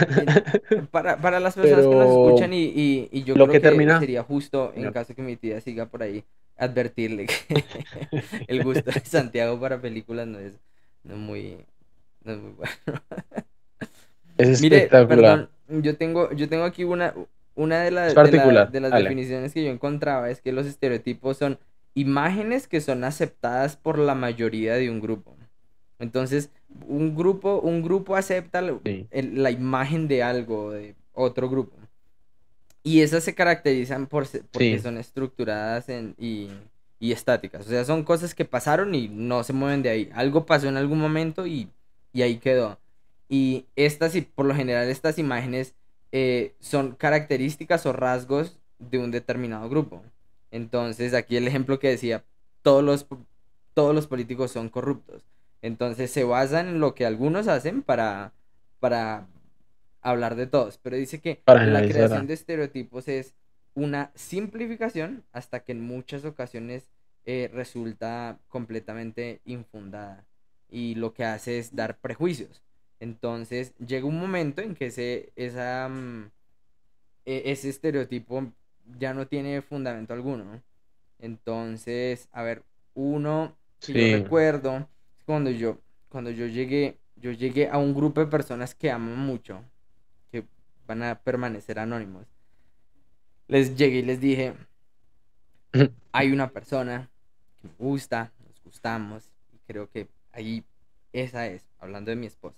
[0.91, 3.99] Para, para las personas que nos escuchan y, y, y yo creo que, termina...
[3.99, 6.23] sería justo, en caso que mi tía siga por ahí,
[6.59, 7.65] advertirle que
[8.49, 10.53] el gusto de Santiago para películas no es,
[11.05, 11.65] no muy,
[12.25, 12.73] no es muy bueno.
[14.39, 17.13] Es Mire, perdón, yo tengo, yo tengo aquí una,
[17.57, 21.59] una de, las de, las definiciones que yo encontraba, es que los estereotipos son
[21.95, 25.37] imágenes que son aceptadas por la mayoría de un grupo.
[25.99, 26.51] Entonces,
[26.87, 31.77] un grupo, un grupo acepta la imagen de algo, de otro grupo.
[32.85, 36.49] Y esas se caracterizan por, porque son estructuradas en, y,
[37.01, 37.67] estáticas.
[37.67, 40.11] O sea, son cosas que pasaron y no se mueven de ahí.
[40.15, 41.71] Algo pasó en algún momento y,
[42.15, 42.79] ahí quedó.
[43.29, 45.75] Y estas, y por lo general, estas imágenes
[46.13, 50.03] eh, son características o rasgos de un determinado grupo.
[50.51, 52.25] Entonces, aquí el ejemplo que decía,
[52.63, 53.07] todos los,
[53.75, 55.23] todos los políticos son corruptos.
[55.63, 58.33] Entonces se basan en lo que algunos hacen para,
[58.81, 59.27] para
[60.03, 60.79] hablar de todos.
[60.79, 63.35] Pero dice que la creación de estereotipos es
[63.75, 66.91] una simplificación hasta que en muchas ocasiones
[67.25, 70.27] eh, resulta completamente infundada.
[70.71, 72.63] Y lo que hace es dar prejuicios.
[73.01, 76.31] Entonces llega un momento en que ese, esa, mm,
[77.27, 78.53] e, ese estereotipo
[78.99, 80.63] ya no tiene fundamento alguno.
[81.19, 84.89] Entonces, a ver, uno, si yo recuerdo,
[85.27, 85.79] cuando yo,
[86.09, 89.63] cuando yo llegué, yo llegué a un grupo de personas que aman mucho,
[90.31, 90.45] que
[90.87, 92.27] van a permanecer anónimos.
[93.49, 94.55] Les llegué y les dije,
[96.13, 97.11] hay una persona
[97.61, 100.65] que me gusta, nos gustamos, y creo que ahí
[101.13, 102.57] esa es, hablando de mi esposa.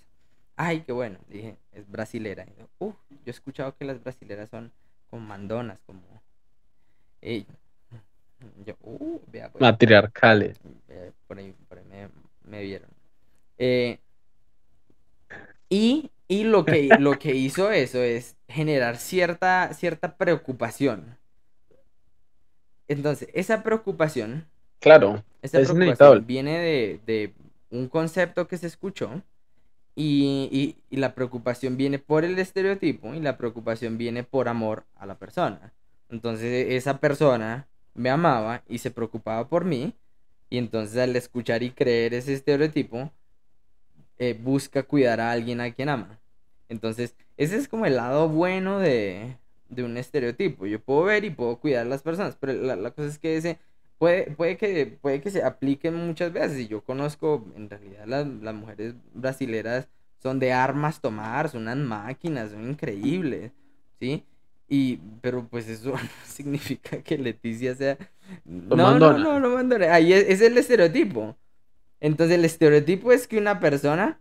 [0.57, 2.47] Ay, qué bueno, dije, es brasilera.
[2.81, 4.73] yo, he escuchado que las brasileras son
[5.09, 6.03] como mandonas, como...
[8.65, 10.59] Yo, uh, vea, pues, Matriarcales.
[11.27, 12.09] Por ahí, por ahí me,
[12.45, 12.89] me vieron.
[13.59, 13.99] Eh,
[15.69, 16.11] y,
[16.45, 21.19] lo, que, lo que hizo eso es generar cierta, cierta preocupación.
[22.89, 24.47] Entonces, esa preocupación.
[24.79, 25.25] Claro.
[25.43, 27.35] Esa preocupación viene de,
[27.71, 29.23] un concepto que se escuchó.
[29.97, 35.07] Y, y, la preocupación viene por el estereotipo y la preocupación viene por amor a
[35.07, 35.73] la persona.
[36.09, 39.95] Entonces esa persona me amaba y se preocupaba por mí
[40.49, 43.11] y entonces al escuchar y creer ese estereotipo,
[44.19, 46.20] eh, busca cuidar a alguien a quien ama.
[46.71, 49.37] Entonces, ese es como el lado bueno de,
[49.77, 50.67] un estereotipo.
[50.67, 53.59] Yo puedo ver y puedo cuidar a las personas, pero la, cosa es que ese
[53.99, 56.61] puede, puede, que, puede que se aplique muchas veces.
[56.61, 59.89] Y yo conozco, en realidad, las, las mujeres brasileras
[60.23, 63.53] son de armas tomar, son unas máquinas, son increíbles,
[63.99, 64.25] ¿sí?
[64.69, 67.99] Y, pero pues eso no significa que Leticia sea.
[68.45, 71.37] No, no, no, no, no, Ahí es, el estereotipo.
[71.99, 74.21] Entonces el estereotipo es que una persona.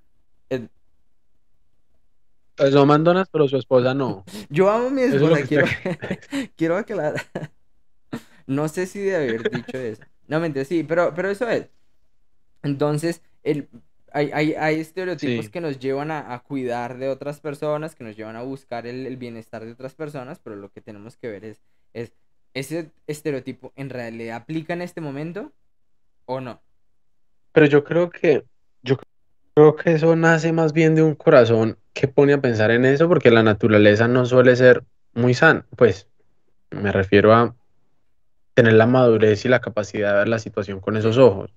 [2.59, 4.25] Pues no mandonas, pero su esposa no.
[4.49, 5.65] Yo amo a mi esposa, quiero,
[6.55, 7.15] quiero aclarar.
[8.45, 10.01] No sé si de haber dicho eso.
[10.27, 11.69] No, mentira, sí, pero, pero eso es.
[12.63, 13.69] Entonces, el,
[14.11, 18.35] hay, hay, hay estereotipos que nos llevan a, cuidar de otras personas, que nos llevan
[18.35, 21.61] a buscar el, bienestar de otras personas, pero lo que tenemos que ver es,
[21.93, 22.13] es,
[22.55, 25.51] ¿ese estereotipo en realidad aplica en este momento
[26.25, 26.59] o no?
[27.51, 28.45] Pero yo creo que,
[29.59, 33.09] creo que eso nace más bien de un corazón que pone a pensar en eso,
[33.09, 36.07] porque la naturaleza no suele ser muy sana, pues
[36.71, 37.53] me refiero a
[38.53, 41.51] tener la madurez y la capacidad de ver la situación con esos ojos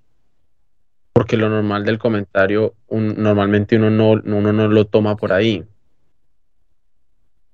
[1.12, 5.64] porque lo normal del comentario, normalmente uno no, uno no lo toma por ahí,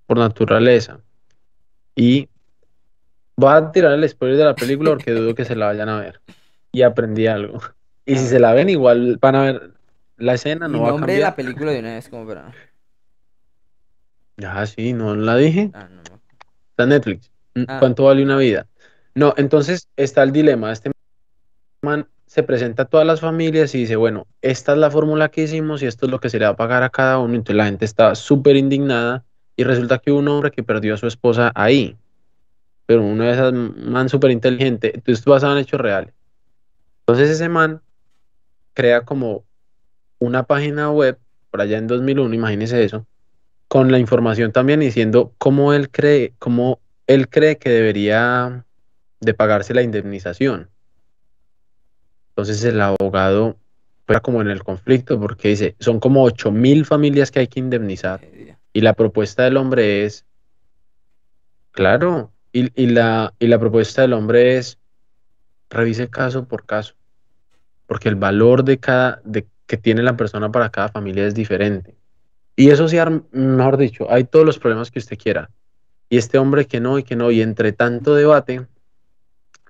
[0.07, 1.01] por naturaleza.
[1.95, 2.29] Y
[3.37, 6.01] voy a tirar el spoiler de la película porque dudo que se la vayan a
[6.01, 6.23] ver.
[6.73, 7.61] Y aprendí algo.
[8.07, 9.78] Y si se la ven, igual van a ver
[10.19, 11.17] la escena, no va a cambiar.
[11.17, 12.53] de la película de una vez, como para...
[14.37, 15.71] Ya, sí, no la dije.
[15.75, 16.03] Ah, no.
[16.71, 17.31] Está en Netflix.
[17.67, 17.79] Ah.
[17.81, 18.67] ¿Cuánto vale una vida?
[19.15, 20.71] No, entonces está el dilema.
[20.71, 20.93] Este
[21.83, 25.43] man se presenta a todas las familias y dice, bueno, esta es la fórmula que
[25.43, 27.35] hicimos y esto es lo que se le va a pagar a cada uno.
[27.35, 29.25] Entonces la gente está súper indignada
[29.57, 31.97] y resulta que hubo un hombre que perdió a su esposa ahí.
[32.87, 34.93] Pero uno de esas man súper inteligente.
[34.95, 36.13] Entonces tú vas a un hecho real.
[37.01, 37.81] Entonces ese man
[38.75, 39.48] crea como
[40.19, 41.19] una página web
[41.51, 43.07] por allá en 2001, imagínese eso,
[43.69, 48.65] con la información también diciendo cómo él cree, cómo él cree que debería
[49.21, 50.71] de pagarse la indemnización.
[52.31, 53.57] Entonces el abogado
[54.07, 57.61] fuera como en el conflicto porque dice, son como 8 mil familias que hay que
[57.61, 58.21] indemnizar.
[58.73, 60.25] Y la propuesta del hombre es,
[61.73, 64.79] claro, y, y, la, y la propuesta del hombre es,
[65.69, 66.95] revise caso por caso,
[67.87, 71.95] porque el valor de cada, de, que tiene la persona para cada familia es diferente.
[72.57, 72.97] Y eso sí,
[73.31, 75.51] mejor dicho, hay todos los problemas que usted quiera.
[76.09, 78.67] Y este hombre que no y que no, y entre tanto debate,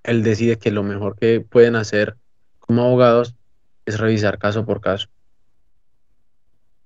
[0.05, 2.17] él decide que lo mejor que pueden hacer
[2.61, 3.35] como abogados
[3.85, 5.09] es revisar caso por caso.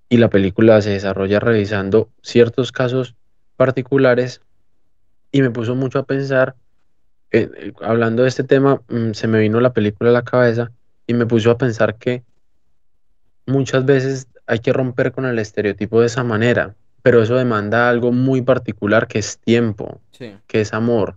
[0.09, 3.15] Y la película se desarrolla revisando ciertos casos
[3.57, 4.41] particulares
[5.31, 6.57] y me puso mucho a pensar,
[7.31, 10.73] eh, eh, hablando de este tema, mm, se me vino la película a la cabeza
[11.07, 12.25] y me puso a pensar que
[13.47, 18.13] muchas veces hay que romper con el estereotipo de esa manera, pero eso demanda algo
[18.13, 21.17] muy particular que es tiempo, que es amor.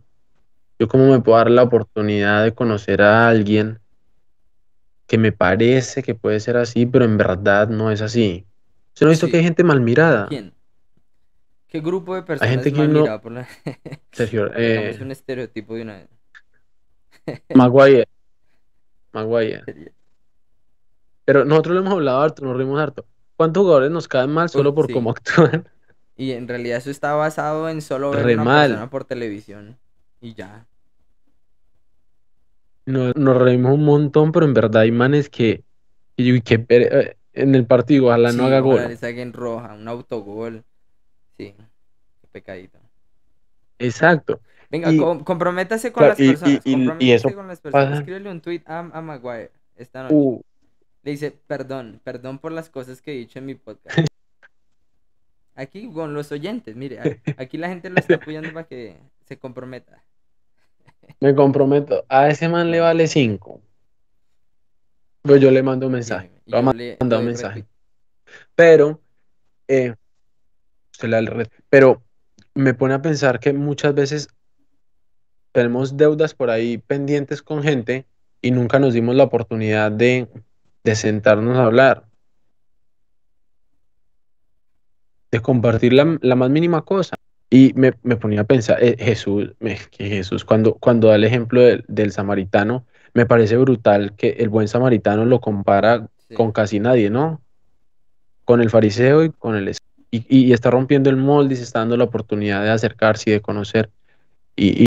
[0.80, 3.80] Yo cómo me puedo dar la oportunidad de conocer a alguien
[5.08, 8.46] que me parece que puede ser así, pero en verdad no es así.
[8.94, 10.28] ¿Usted no ha visto que hay gente mal mirada?
[10.28, 10.54] ¿Quién?
[11.68, 13.02] ¿Qué grupo de personas hay gente mal uno...
[13.02, 13.48] mirada por la...
[14.12, 14.90] Sergio, eh...
[14.90, 16.08] es un estereotipo de una.
[17.54, 18.08] Maguire.
[19.14, 19.64] Maguire.
[21.26, 23.06] Pero nosotros lo hemos hablado harto, nos rimos harto.
[23.36, 24.94] ¿Cuántos jugadores nos caen mal solo por sí.
[24.94, 25.68] cómo actúan?
[26.16, 28.70] Y en realidad eso está basado en solo ver Re una mal.
[28.70, 29.78] persona por televisión.
[30.22, 30.66] Y ya.
[32.86, 35.64] Nos, nos reímos un montón, pero en verdad hay manes que,
[36.18, 38.98] yo- que pere- eh, en el partido, ojalá no Sí, haga ojalá gol.
[38.98, 40.64] saquen roja, un autogol.
[41.38, 41.54] Sí.
[42.22, 42.78] Qué pecadito.
[43.80, 44.40] Exacto.
[44.70, 46.62] Venga, Y- com- comprométase con claro, las y- y- personas.
[46.66, 47.86] y- y comprométase eso con las personas.
[47.88, 50.16] pasa- Escríbele un tweet a, a Maguire esta noche.
[50.16, 50.42] Uh,
[51.06, 53.96] Le dice, perdón, perdón por las cosas que he dicho en mi podcast.
[55.56, 60.04] Aquí con los oyentes, mire, aquí la gente lo está apoyando para que se comprometa.
[61.22, 62.04] me comprometo.
[62.10, 63.62] A ese man le vale 5.
[65.22, 66.32] Pues yo le mando un mensaje.
[66.46, 67.66] Le yo mandar un mensaje.
[68.56, 69.00] Pero,
[69.68, 69.94] eh,
[71.70, 72.04] pero
[72.56, 74.28] me pone a pensar que muchas veces
[75.52, 78.06] tenemos deudas por ahí pendientes con gente
[78.42, 80.28] y nunca nos dimos la oportunidad de,
[80.86, 82.06] de sentarnos a hablar,
[85.32, 87.16] de compartir la, la más mínima cosa.
[87.50, 89.54] Y me, me ponía a pensar, eh, Jesús,
[89.92, 94.50] que Jesús cuando, cuando da el ejemplo del, del samaritano, me parece brutal que el
[94.50, 96.34] buen samaritano lo compara Sí.
[96.34, 97.42] con casi nadie, ¿no?
[98.46, 99.70] Con el fariseo y con el...
[100.10, 103.30] Y, y- y está rompiendo el molde y se está dando la oportunidad de acercarse
[103.30, 103.92] y de conocer.
[104.56, 104.86] Y, y-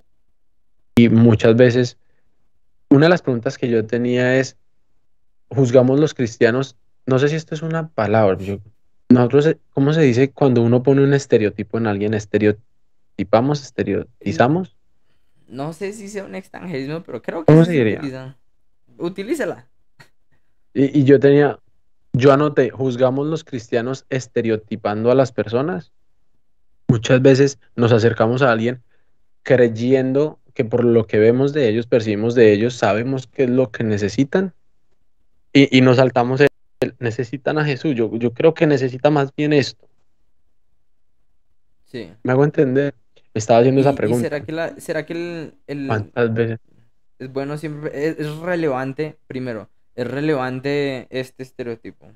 [0.96, 1.96] y muchas veces,
[2.90, 4.56] una de las preguntas que yo tenía es,
[5.50, 8.58] juzgamos los cristianos, no sé si esto es una palabra, yo-
[9.08, 12.12] nosotros, eh, ¿cómo se dice cuando uno pone un estereotipo en alguien?
[12.12, 13.62] ¿Estereotipamos?
[13.62, 14.76] ¿Estereotizamos?
[15.48, 17.98] No sé si sea un extranjerismo, pero creo que ¿Cómo se diría?
[17.98, 18.36] utiliza.
[18.98, 19.66] Utilícela.
[20.74, 21.58] Y, y yo tenía,
[22.12, 25.90] yo anoté, juzgamos los cristianos estereotipando a las personas.
[26.88, 28.82] Muchas veces nos acercamos a alguien
[29.42, 33.70] creyendo que por lo que vemos de ellos, percibimos de ellos, sabemos qué es lo
[33.70, 34.52] que necesitan
[35.52, 36.48] y, y nos saltamos el,
[36.80, 37.94] el, necesitan a Jesús.
[37.94, 39.88] Yo, yo creo que necesita más bien esto.
[41.86, 42.12] Sí.
[42.22, 42.94] Me hago entender.
[43.34, 44.22] Me estaba haciendo Y, esa y pregunta.
[44.22, 46.58] será que la, será que el, el- ¿Cuántas veces?
[47.18, 52.06] es bueno siempre, es, es relevante, primero, es relevante este estereotipo.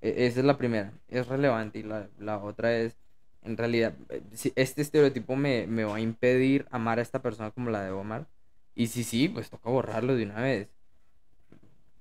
[0.00, 2.96] E- esa es la primera, es relevante y la, la otra es,
[3.42, 7.50] en realidad, eh, si este estereotipo me, me va a impedir amar a esta persona
[7.50, 8.26] como la debo amar.
[8.74, 10.68] Y si sí, pues toca borrarlo de una vez.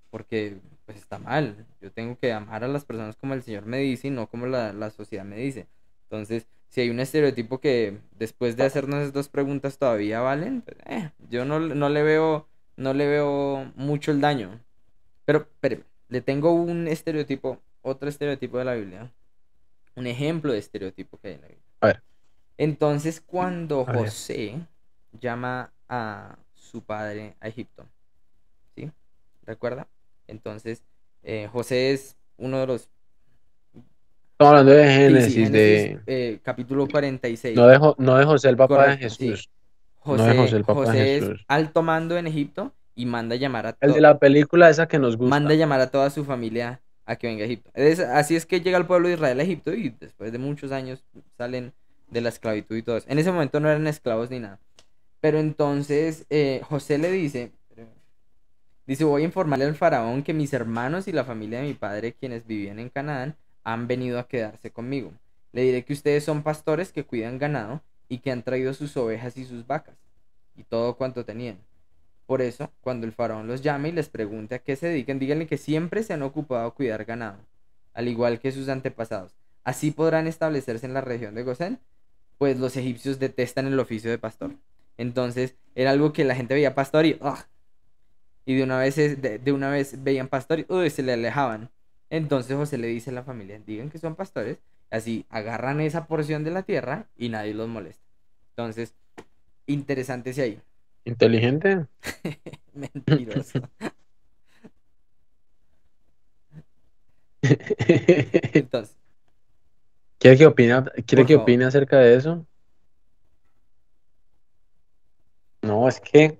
[0.09, 1.65] Porque pues está mal.
[1.81, 4.47] Yo tengo que amar a las personas como el Señor me dice y no como
[4.47, 5.67] la, la sociedad me dice.
[6.03, 10.77] Entonces, si hay un estereotipo que después de hacernos esas dos preguntas todavía valen, pues,
[10.85, 12.47] eh, yo no, no le veo,
[12.77, 14.59] no le veo mucho el daño.
[15.25, 19.11] Pero, espéreme, le tengo un estereotipo, otro estereotipo de la Biblia.
[19.95, 21.65] Un ejemplo de estereotipo que hay en la Biblia.
[21.81, 22.03] A ver.
[22.57, 24.01] Entonces, cuando A ver.
[24.01, 24.59] José
[25.19, 27.85] llama a su padre a Egipto,
[28.75, 28.91] ¿sí?
[29.43, 29.87] ¿Recuerda?
[30.29, 30.83] Entonces,
[31.23, 32.89] eh, José es uno de los...
[34.33, 35.77] Estamos hablando de Génesis, sí, de...
[35.79, 37.55] Génesis, eh, capítulo 46.
[37.57, 39.27] No de, no de José, el papá Correcto, de sí.
[39.29, 39.49] Jesús.
[39.99, 41.45] José, no es José el papá José de es Jesús.
[41.49, 45.17] alto mando en Egipto y manda llamar a El de la película esa que nos
[45.17, 45.29] gusta.
[45.29, 47.69] manda llamar a toda su familia a que venga a Egipto.
[47.73, 50.71] Es- así es que llega el pueblo de Israel a Egipto y después de muchos
[50.71, 51.03] años
[51.37, 51.73] salen
[52.09, 53.07] de la esclavitud y todo eso.
[53.09, 54.59] En ese momento no eran esclavos ni nada.
[55.19, 57.51] Pero entonces eh, José le dice,
[58.89, 62.13] dice, voy a informarle al faraón que mis hermanos y la familia de mi padre,
[62.13, 65.11] quienes vivían en Canaán, han venido a quedarse conmigo.
[65.51, 69.37] Le diré que ustedes son pastores que cuidan ganado y que han traído sus ovejas
[69.37, 69.95] y sus vacas
[70.55, 71.59] y todo cuanto tenían.
[72.25, 75.45] Por eso, cuando el faraón los llame y les pregunte a qué se dedican, díganle
[75.45, 77.37] que siempre se han ocupado a cuidar ganado,
[77.93, 79.35] al igual que sus antepasados.
[79.63, 81.79] Así podrán establecerse en la región de Gosén,
[82.39, 84.55] pues los egipcios detestan el oficio de pastor.
[84.97, 87.37] Entonces, era algo que la gente veía pastor y ¡ugh!
[88.49, 90.89] Y de una vez es- de, de una vez veían pastor y ¡uy!
[90.89, 91.69] se le alejaban.
[92.09, 94.57] Entonces José le dice a la familia, digan que son pastores,
[94.89, 98.03] así agarran esa porción de la tierra y nadie los molesta.
[98.55, 98.95] Entonces,
[99.67, 100.61] interesante si ahí.
[101.05, 101.85] Inteligente.
[102.73, 103.59] Mentiroso.
[107.41, 108.97] ¿Quiere Entonces,
[110.19, 111.43] que opine, quiere que favor.
[111.43, 112.47] opine acerca de eso?
[115.61, 116.37] No, es que,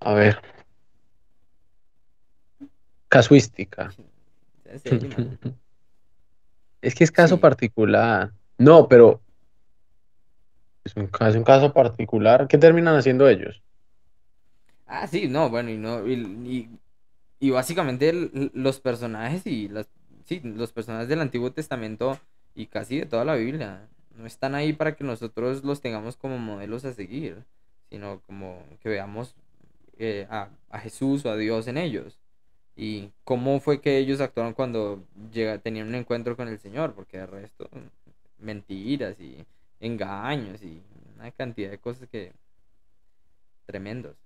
[0.00, 0.40] a ver,
[3.14, 3.94] casuística.
[6.82, 7.40] Es que es caso Sí.
[7.40, 8.32] particular.
[8.58, 9.20] No, pero
[10.84, 12.48] es un caso, un caso particular.
[12.48, 13.62] ¿Qué terminan haciendo ellos?
[14.86, 16.68] Ah, sí, no, bueno, y no, y, y-
[17.40, 19.88] y básicamente el- los personajes y las,
[20.26, 22.18] sí, los personajes del Antiguo Testamento
[22.54, 26.38] y casi de toda la Biblia no están ahí para que nosotros los tengamos como
[26.38, 27.44] modelos a seguir,
[27.90, 29.36] sino como que veamos
[29.98, 32.18] eh, a, a Jesús o a Dios en ellos.
[32.76, 37.18] Y cómo fue que ellos actuaron cuando llega, tenían un encuentro con el Señor, porque
[37.18, 37.70] de resto,
[38.38, 39.44] mentiras y
[39.80, 40.82] engaños y
[41.16, 42.32] una cantidad de cosas que
[43.66, 44.16] tremendos.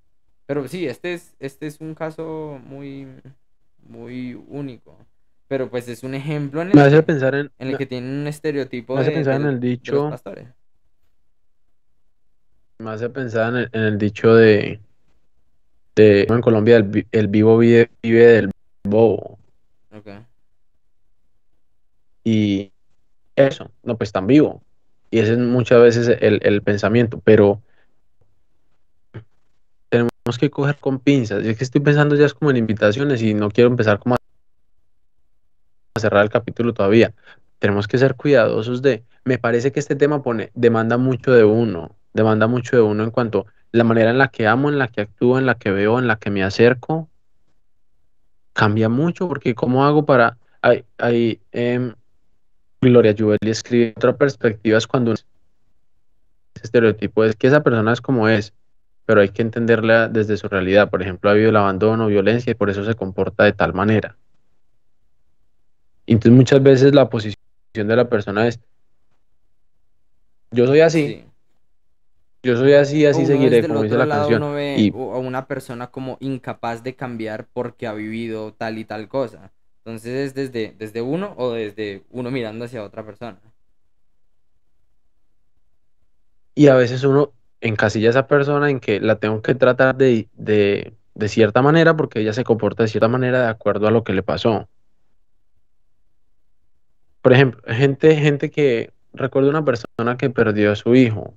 [0.47, 3.07] Pero sí, este es, este es un caso muy,
[3.87, 4.97] muy único.
[5.49, 7.87] Pero pues es un ejemplo en Me el hace que, pensar en, en el que
[7.87, 10.49] tienen un estereotipo me hace de, pensar en del- el de los dicho, pastores.
[12.79, 14.81] me hace pensar en el, en el dicho de,
[16.03, 18.51] de en Colombia, el, vi- el vivo vive, vive del
[18.85, 19.39] bobo.
[19.93, 20.09] Ok.
[22.25, 22.73] Y
[23.37, 24.63] eso, no, pues tan vivo.
[25.11, 27.63] Y ese es muchas veces el, el pensamiento, pero
[29.89, 31.45] tenemos que coger con pinzas.
[31.45, 34.15] Y es que estoy pensando ya es como en invitaciones y no quiero empezar como
[34.15, 37.15] a cerrar el capítulo todavía.
[37.59, 41.97] Tenemos que ser cuidadosos de, me parece que este tema pone, demanda mucho de uno,
[42.13, 45.03] demanda mucho de uno en cuanto la manera en la que amo, en la que
[45.03, 47.09] actúo, en la que veo, en la que me acerco,
[48.53, 51.95] cambia mucho, porque ¿cómo hago para, hay, hay, em,
[52.81, 55.25] Gloria Juvelli escribe otra perspectiva es cuando ese
[56.63, 58.55] estereotipo es que esa persona es como es,
[59.05, 60.91] pero hay que entenderla desde su realidad.
[60.91, 64.17] Por ejemplo, ha habido el abandono, violencia y por eso se comporta de tal manera.
[66.07, 67.37] Entonces muchas veces la posición
[67.75, 68.61] de la persona es,
[70.51, 71.28] yo soy así, Sí.
[72.43, 74.43] Yo soy así, así uno seguiré, como dice la lado canción.
[74.43, 78.85] uno ve Y a una persona como incapaz de cambiar porque ha vivido tal y
[78.85, 79.53] tal cosa.
[79.85, 83.41] Entonces es desde, desde uno o desde uno mirando hacia otra persona.
[86.55, 90.29] Y a veces uno encasilla a esa persona en que la tengo que tratar de,
[90.35, 94.05] de, de cierta manera porque ella se comporta de cierta manera de acuerdo a lo
[94.05, 94.69] que le pasó.
[97.23, 101.35] Por ejemplo, gente, gente que recuerdo una persona que perdió a su hijo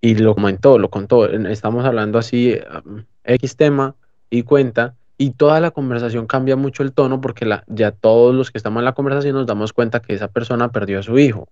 [0.00, 1.26] y lo comentó, lo contó.
[1.26, 3.94] Estamos hablando así, um, X tema
[4.30, 8.50] y cuenta, y toda la conversación cambia mucho el tono porque la, ya todos los
[8.50, 11.48] que estamos en la conversación nos damos cuenta que esa persona perdió a su hijo.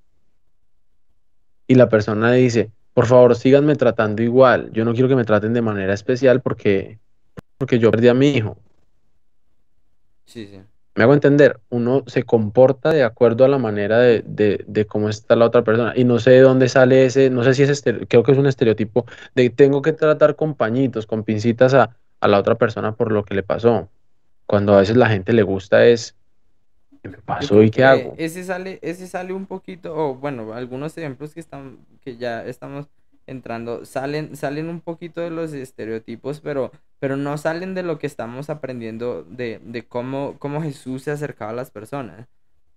[1.66, 4.70] Y la persona dice, por favor, síganme tratando igual.
[4.72, 6.98] Yo no quiero que me traten de manera especial porque,
[7.56, 8.58] porque yo perdí a mi hijo.
[10.26, 10.60] Sí, sí.
[10.96, 15.08] Me hago entender, uno se comporta de acuerdo a la manera de, de- de cómo
[15.08, 15.92] está la otra persona.
[15.96, 18.46] Y no sé de dónde sale ese, no sé si es creo que es un
[18.46, 23.10] estereotipo de tengo que tratar con pañitos, con pincitas a, a la otra persona por
[23.12, 23.90] lo que le pasó.
[24.46, 26.16] Cuando a veces la gente le gusta es,
[27.02, 28.18] ¿qué me pasó y qué hago?
[28.18, 32.88] ese sale, ese sale un poquito, o bueno, algunos ejemplos que están, que ya estamos
[33.26, 36.70] entrando, salen, salen un poquito de los estereotipos, pero,
[37.04, 41.50] pero no salen de lo que estamos aprendiendo de, de cómo, cómo Jesús se acercaba
[41.50, 42.30] a las personas.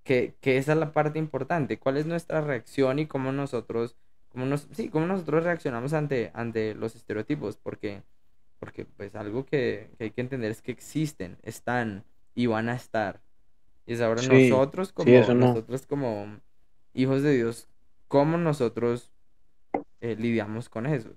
[0.03, 1.79] Que, que esa es la parte importante.
[1.79, 3.95] ¿Cuál es nuestra reacción y cómo nosotros,
[4.27, 7.55] cómo nos, sí, cómo nosotros reaccionamos ante, ante los estereotipos?
[7.55, 8.03] Porque,
[8.59, 12.03] porque pues algo que, que hay que entender es que existen, están
[12.35, 13.21] y van a estar.
[13.85, 15.47] Y es ahora Sí, nosotros como sí, eso no.
[15.47, 16.41] nosotros como
[16.93, 17.69] hijos de Dios,
[18.09, 19.09] cómo nosotros
[20.01, 21.11] eh, lidiamos con eso.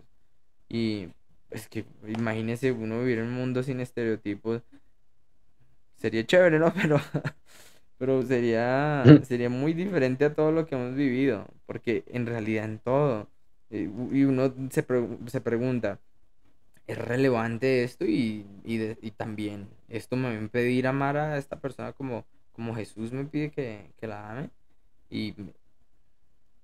[0.68, 1.08] Y
[1.50, 4.62] es que imagínese uno vivir en un mundo sin estereotipos.
[5.96, 6.72] Sería chévere, ¿no?
[6.74, 6.98] Pero,
[7.98, 11.46] pero sería, sería muy diferente a todo lo que hemos vivido.
[11.66, 13.30] Porque en realidad en todo.
[13.70, 16.00] eh, Y uno se, pre- se pregunta,
[16.86, 18.06] ¿es relevante esto?
[18.06, 22.26] Y, y, de- y también, ¿esto me va a impedir amar a esta persona como,
[22.52, 24.50] como Jesús me pide que, que la ame?
[25.10, 25.34] Y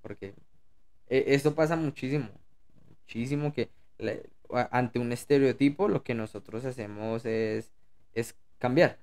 [0.02, 0.34] porque
[1.08, 2.28] eh, esto pasa muchísimo,
[2.88, 4.16] muchísimo que la-
[4.70, 7.72] ante un estereotipo lo que nosotros hacemos es,
[8.14, 8.98] es cambiar.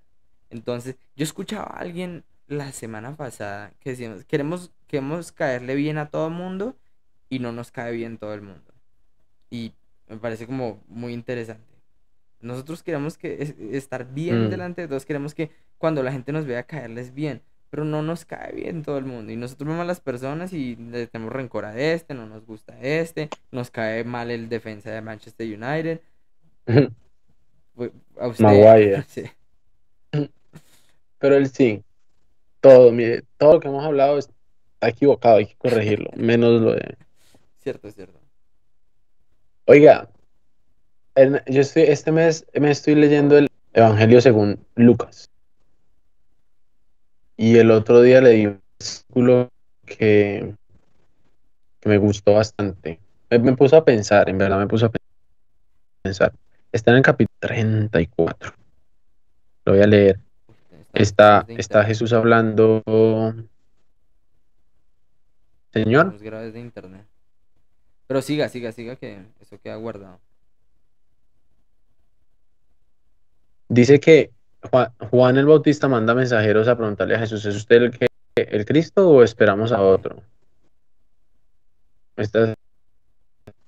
[0.50, 6.10] Entonces, yo escuchaba a alguien la semana pasada que decíamos, queremos, queremos caerle bien a
[6.10, 6.78] todo el mundo
[7.30, 8.74] y no nos cae bien todo el mundo.
[9.50, 9.74] Y
[10.08, 11.74] me parece como muy interesante.
[12.42, 14.50] Nosotros queremos que es- estar bien Mm.
[14.50, 17.42] delante de todos, queremos que cuando la gente nos vea caerles bien,
[17.74, 19.32] pero no nos cae bien todo el mundo.
[19.32, 22.80] Y nosotros vemos a las personas y le tenemos rencor a este, no nos gusta
[22.80, 26.00] este, nos cae mal el defensa de Manchester United.
[27.76, 29.02] Fue- A usted, Maguire.
[29.08, 29.24] sí,
[31.18, 31.84] Pero él sí,
[32.62, 34.36] todo, mire, todo lo que hemos hablado está
[34.84, 36.96] equivocado, hay que corregirlo, menos lo de...
[37.58, 38.20] cierto, cierto.
[39.66, 40.12] Oiga,
[41.48, 45.33] yo estoy, este mes me estoy leyendo el Evangelio según Lucas.
[47.38, 49.50] Y el otro día leí un versículo
[49.86, 50.56] que,
[51.80, 53.00] que me gustó bastante.
[53.30, 54.92] Me, me puso a pensar, en verdad me puso a
[56.04, 56.34] pensar.
[56.72, 58.54] Está en el capítulo 34.
[59.66, 60.20] Lo voy a leer.
[60.94, 62.84] Está, está Jesús hablando.
[65.72, 67.06] Señor, estamos graves de internet.
[68.06, 70.20] Pero siga, siga, siga que eso queda guardado.
[73.74, 74.32] dice que
[75.10, 79.10] Juan, el Bautista manda mensajeros a preguntarle a Jesús, ¿es usted el, que, el Cristo
[79.10, 80.22] o esperamos a otro?
[82.16, 82.54] ¿Me estás,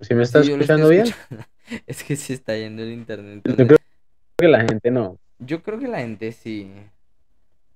[0.02, 1.08] ¿Sí me estás Sí, escuchando bien?
[1.08, 1.46] escuchando.
[1.88, 3.42] Es que sí está yendo el internet.
[3.44, 3.78] Yo creo
[4.38, 5.18] que la gente no.
[5.40, 6.72] yo creo que la gente sí.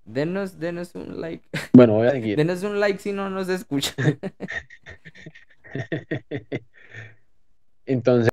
[0.05, 1.43] Denos, denos un like.
[1.73, 2.37] Bueno, voy a seguir.
[2.37, 4.19] Denos un like si no nos escuchan.
[7.87, 8.31] Entonces,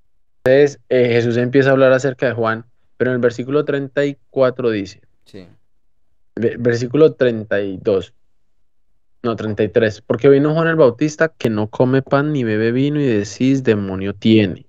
[0.90, 2.66] eh, Jesús empieza a hablar acerca de Juan,
[2.96, 5.46] pero en el versículo 34 dice, Sí,
[6.36, 8.14] ve- versículo 32,
[9.22, 13.06] no, 33, porque vino Juan el Bautista que no come pan ni bebe vino y
[13.06, 14.66] decís, demonio tiene.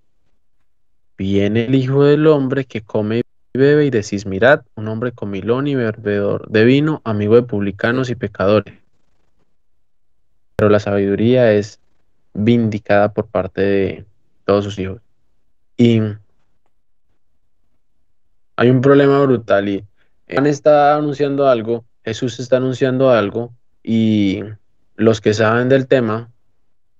[1.18, 5.68] Viene el Hijo del Hombre que come y bebe y decís, mirad, un hombre comilón
[5.68, 8.74] y bebedor de vino, amigo de publicanos y pecadores.
[10.56, 11.80] Pero la sabiduría es
[12.34, 14.06] vindicada por parte de
[14.46, 15.02] todos sus hijos.
[15.78, 16.02] Y
[18.58, 19.86] hay un problema brutal y
[20.30, 23.54] Juan está anunciando algo, Jesús está anunciando algo
[23.84, 24.42] y
[24.96, 26.30] los que saben del tema,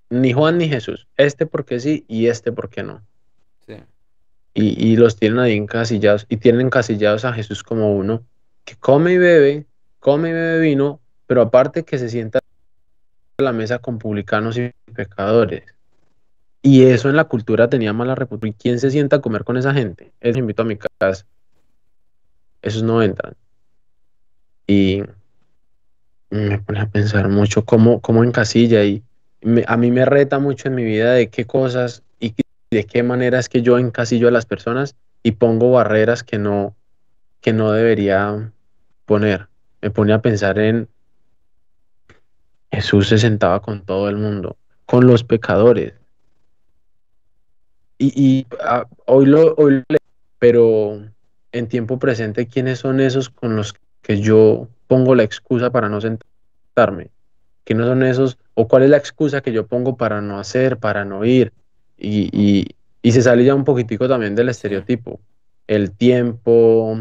[0.10, 3.02] ni Juan ni Jesús, este porque sí y este porque no.
[3.66, 3.76] sí,
[4.54, 8.24] Y, y los tienen ahí encasillados y tienen encasillados a Jesús como uno
[8.64, 9.66] que come y bebe,
[10.00, 14.72] come y bebe vino, pero aparte que se sienta a la mesa con publicanos y
[14.94, 15.64] pecadores.
[16.62, 18.50] Y eso en la cultura tenía mala reputación.
[18.50, 20.12] ¿Y quién se sienta a comer con esa gente?
[20.20, 21.26] Les invito a mi casa.
[22.62, 23.36] Esos no entran.
[24.66, 25.04] Y
[26.30, 29.04] me pone a pensar mucho cómo, cómo encasilla y
[29.68, 32.34] a mí me reta mucho en mi vida de qué cosas y
[32.72, 36.76] de qué manera es que yo encasillo a las personas y pongo barreras que no,
[37.40, 38.52] que no debería
[39.06, 39.48] poner.
[39.82, 40.90] Me pone a pensar en
[42.72, 45.94] Jesús se sentaba con todo el mundo, con los pecadores.
[47.98, 49.56] Y, y, ah, hoy lo,
[50.38, 51.02] pero
[51.52, 56.02] en tiempo presente, ¿quiénes son esos con los que yo pongo la excusa para no
[56.02, 57.12] sentarme?
[57.64, 58.38] ¿Quiénes son esos?
[58.54, 61.54] ¿O cuál es la excusa que yo pongo para no hacer, para no ir?
[61.98, 65.20] Y, y, y se sale ya un poquitico también del estereotipo.
[65.68, 66.98] El tiempo,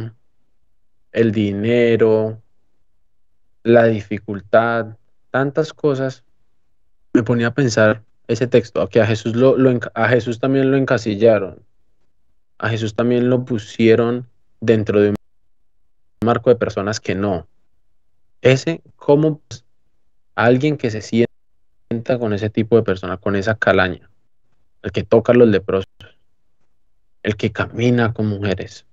[1.12, 2.42] el dinero,
[3.62, 4.96] la dificultad,
[5.30, 6.24] tantas cosas.
[7.12, 9.56] Me ponía a pensar ese texto, que a Jesús, lo,
[9.94, 11.62] a Jesús también lo encasillaron.
[12.58, 14.28] A Jesús también lo pusieron
[14.66, 15.16] dentro de un
[16.24, 17.46] marco de personas que no.
[18.42, 19.40] Ese, como
[20.34, 24.10] alguien que se sienta con ese tipo de persona, con esa calaña,
[24.82, 25.88] el que toca a los leprosos,
[27.22, 28.84] el que camina con mujeres.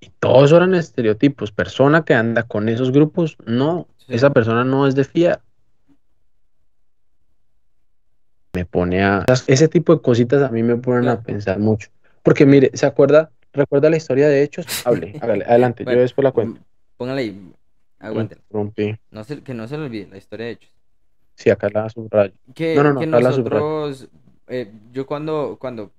[0.00, 1.52] Y todos eran estereotipos.
[1.52, 4.14] Persona que anda con esos grupos, no, Sí.
[4.14, 5.42] esa persona no es de fiar.
[8.52, 9.24] Me pone a...
[9.46, 11.88] Ese tipo de cositas a mí me ponen a pensar mucho.
[12.22, 13.30] Porque mire, ¿se acuerda?
[13.52, 14.66] ¿Recuerda la historia de Hechos?
[14.86, 16.60] Hable, hágale, adelante, Bueno, yo después la cuento.
[16.60, 16.64] mm,
[16.96, 17.52] Póngale ahí,
[17.98, 18.40] aguántela.
[18.42, 18.96] Interrumpí.
[19.10, 20.72] No se, que no se le olvide la historia de hechos.
[21.34, 22.34] Sí, acá la subrayo.
[22.54, 24.08] Que, No, no, no, que nosotros
[24.48, 25.92] eh, yo cuando, cuando,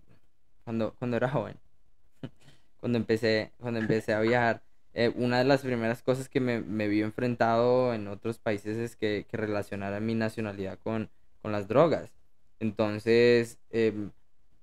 [0.64, 1.58] cuando, cuando era joven,
[2.80, 4.62] cuando empecé, cuando empecé a viajar,
[4.94, 8.96] eh, una de las primeras cosas que me, me vi enfrentado en otros países es
[8.96, 11.10] que, que relacionara mi nacionalidad con,
[11.42, 12.12] con las drogas.
[12.60, 14.12] Entonces, em,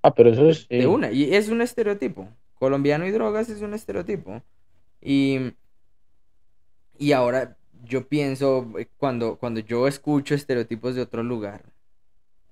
[0.03, 0.69] Ah, pero eso es...
[0.73, 0.87] de sí.
[0.87, 2.29] una, y es un estereotipo.
[2.61, 4.43] Colombiano y drogas es un estereotipo.
[5.01, 5.55] Y,
[6.99, 11.65] y ahora yo pienso, eh, cuando, cuando yo escucho estereotipos de otro lugar,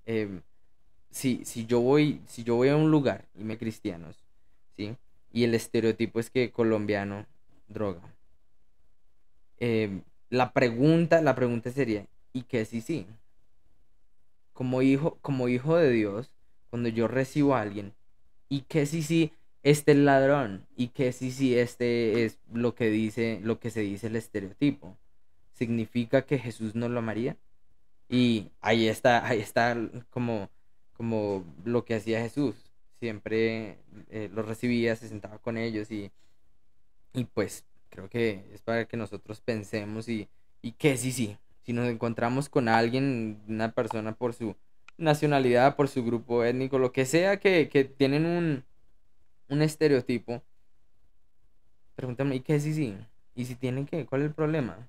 [0.06, 0.40] em,
[1.10, 4.16] si, si yo voy, si yo voy a un lugar y me cristianos,
[4.76, 4.96] ¿sí?
[5.32, 7.26] Y el estereotipo es que colombiano,
[7.68, 8.02] droga.
[9.58, 13.06] em, la pregunta, la pregunta sería, ¿y qué si sí?
[14.52, 16.34] Como hijo, como hijo de Dios,
[16.70, 17.94] cuando yo recibo a alguien,
[18.48, 19.32] ¿y qué si sí
[19.62, 20.66] este es ladrón?
[20.76, 24.96] ¿Y qué si sí este es lo que dice, lo que se dice el estereotipo?
[25.54, 27.36] ¿Significa que Jesús no lo amaría?
[28.08, 29.76] Y ahí está, ahí está
[30.10, 30.50] como,
[30.96, 32.54] como lo que hacía Jesús.
[33.00, 33.78] Siempre
[34.10, 36.10] eh, los recibía, se sentaba con ellos y,
[37.14, 40.28] y pues creo que es para que nosotros pensemos y,
[40.62, 44.56] y que sí, sí, si nos encontramos con alguien, una persona por su
[44.96, 48.64] nacionalidad, por su grupo étnico, lo que sea que, que tienen un,
[49.48, 50.42] un estereotipo,
[51.94, 52.96] pregúntame, ¿y qué sí, sí?
[53.34, 54.06] ¿Y si tienen qué?
[54.06, 54.88] ¿Cuál es el problema?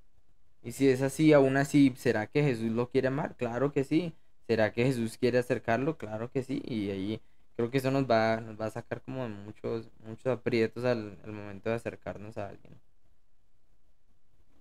[0.63, 3.35] Y si es así, aún así, ¿será que Jesús lo quiere amar?
[3.35, 4.13] Claro que sí.
[4.47, 5.97] ¿Será que Jesús quiere acercarlo?
[5.97, 6.61] Claro que sí.
[6.65, 7.21] Y ahí
[7.55, 11.31] creo que eso nos va, nos va a sacar como muchos, muchos aprietos al, al
[11.31, 12.73] momento de acercarnos a alguien.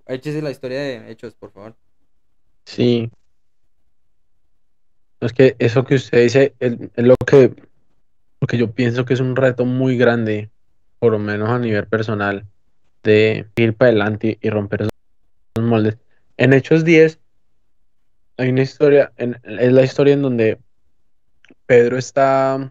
[0.06, 1.76] Échese la historia de Hechos, por favor.
[2.64, 3.10] Sí.
[5.20, 7.54] Es que eso que usted dice es lo que,
[8.40, 10.50] lo que yo pienso que es un reto muy grande,
[10.98, 12.46] por lo menos a nivel personal,
[13.02, 15.98] de ir para adelante y romper esos moldes.
[16.36, 17.18] En Hechos 10
[18.36, 20.58] hay una historia, en- es la historia en donde
[21.66, 22.70] Pedro está,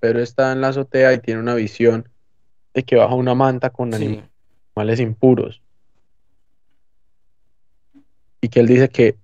[0.00, 2.08] Pedro está en la azotea y tiene una visión
[2.74, 4.22] de que baja una manta con Sí,
[4.76, 5.62] animales impuros
[8.40, 9.16] y que él dice que,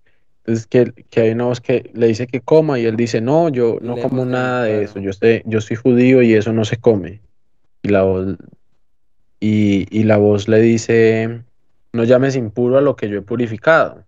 [0.46, 3.48] entonces que, que hay una voz que le dice que coma y él dice, no,
[3.48, 6.76] yo no como nada de eso, yo, sé, yo soy judío y eso no se
[6.76, 7.20] come.
[7.82, 8.36] Y la voz,
[9.40, 11.42] y, y la voz le dice,
[11.92, 14.04] no llames impuro a lo que yo he purificado.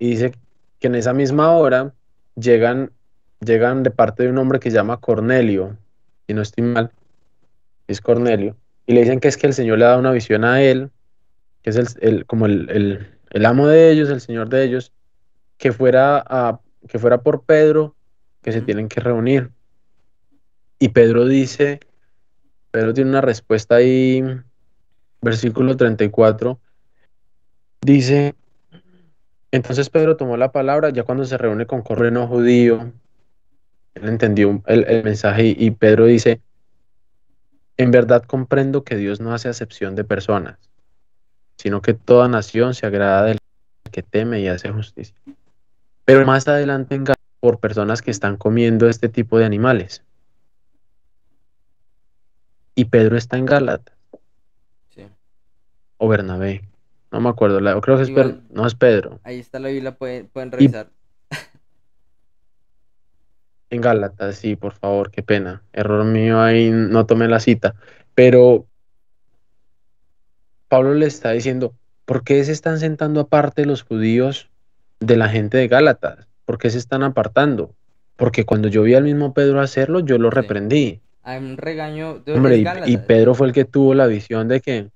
[0.00, 0.32] Y dice
[0.80, 1.94] que en esa misma hora
[2.34, 2.90] llegan,
[3.40, 5.76] llegan de parte de un hombre que se llama Cornelio,
[6.26, 6.90] y no estoy mal,
[7.86, 8.56] es Cornelio,
[8.86, 10.90] y le dicen que es que el Señor le da una visión a él,
[11.62, 14.92] que es el, el- como el, el- el amo de ellos, el Señor de ellos,
[15.56, 17.94] que fuera, a, que fuera por Pedro,
[18.42, 19.50] que se tienen que reunir.
[20.78, 21.80] Y Pedro dice,
[22.70, 24.22] Pedro tiene una respuesta ahí,
[25.20, 26.60] versículo 34,
[27.80, 28.34] dice,
[29.50, 32.92] entonces Pedro tomó la palabra, ya cuando se reúne con Cornelio no judío,
[33.94, 36.40] él entendió el, el mensaje y, y Pedro dice,
[37.76, 40.67] en verdad comprendo que Dios no hace acepción de personas,
[41.58, 43.38] sino que toda nación se agrada del
[43.90, 45.14] que teme y hace justicia.
[46.04, 47.04] Pero más adelante en
[47.40, 50.02] por personas que están comiendo este tipo de animales.
[52.74, 53.96] Y Pedro está en Gálatas
[54.94, 55.02] sí.
[55.98, 56.62] o Bernabé.
[57.10, 59.20] No me acuerdo, la- creo que es Igual- Per- no es Pedro.
[59.24, 60.88] Ahí está la Biblia, pueden, pueden revisar.
[63.70, 65.62] En Gálatas, sí, por favor, qué pena.
[65.72, 67.74] Error mío ahí, no tomé la cita.
[68.14, 68.66] Pero
[70.68, 74.50] Pablo le está diciendo, ¿por qué se están sentando aparte los judíos
[75.00, 76.28] de la gente de Gálatas?
[76.44, 77.74] ¿Por qué se están apartando?
[78.16, 81.00] Porque cuando yo vi al mismo Pedro hacerlo, yo lo reprendí.
[81.22, 84.60] Hay un regaño de Hombre, y, y Pedro fue el que tuvo la visión de
[84.60, 84.90] que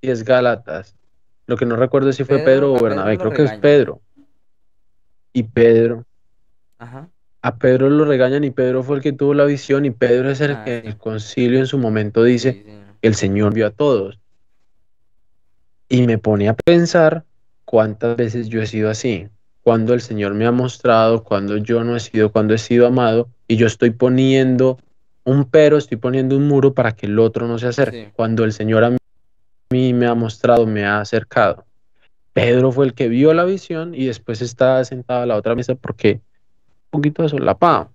[0.00, 0.96] y es Gálatas.
[1.46, 3.52] Lo que no recuerdo es si fue Pedro- o Bernabé, creo que es.
[3.52, 4.00] Pedro.
[5.32, 6.04] Y Pedro,
[6.78, 7.08] Ajá.
[7.40, 10.40] a Pedro lo regañan y Pedro fue el que tuvo la visión y Pedro es
[10.40, 10.80] el Ah, que sí.
[10.80, 12.78] en el concilio en su momento dice, Sí, sí.
[13.02, 14.18] el Señor vio a todos.
[15.92, 17.26] Y me pone a pensar
[17.66, 19.28] cuántas veces yo he sido así,
[19.60, 23.28] cuando el Señor me ha mostrado, cuando yo no he sido, cuando he sido amado,
[23.46, 24.78] y yo estoy poniendo
[25.24, 28.06] un pero, estoy poniendo un muro para que el otro no se acerque.
[28.06, 28.12] Sí.
[28.16, 28.96] Cuando el Señor a
[29.70, 31.66] mí me ha mostrado, me ha acercado.
[32.32, 35.74] Pedro fue el que vio la visión y después estaba sentado a la otra mesa
[35.74, 36.22] porque
[36.90, 37.90] un poquito de solapado.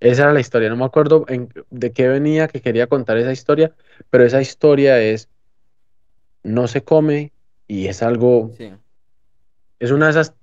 [0.00, 3.30] Esa era la historia, no me acuerdo en- de qué venía que quería contar esa
[3.30, 3.72] historia,
[4.10, 5.28] pero esa historia es,
[6.44, 7.32] no se come
[7.66, 8.70] y es algo, Sí.
[9.80, 10.34] es una de esas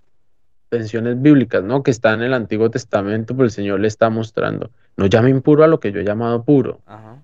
[0.70, 1.84] tensiones bíblicas, ¿no?
[1.84, 5.64] Que está en el Antiguo Testamento, pero el Señor le está mostrando, no llame impuro
[5.64, 6.82] a lo que yo he llamado puro.
[6.86, 7.24] Ajá.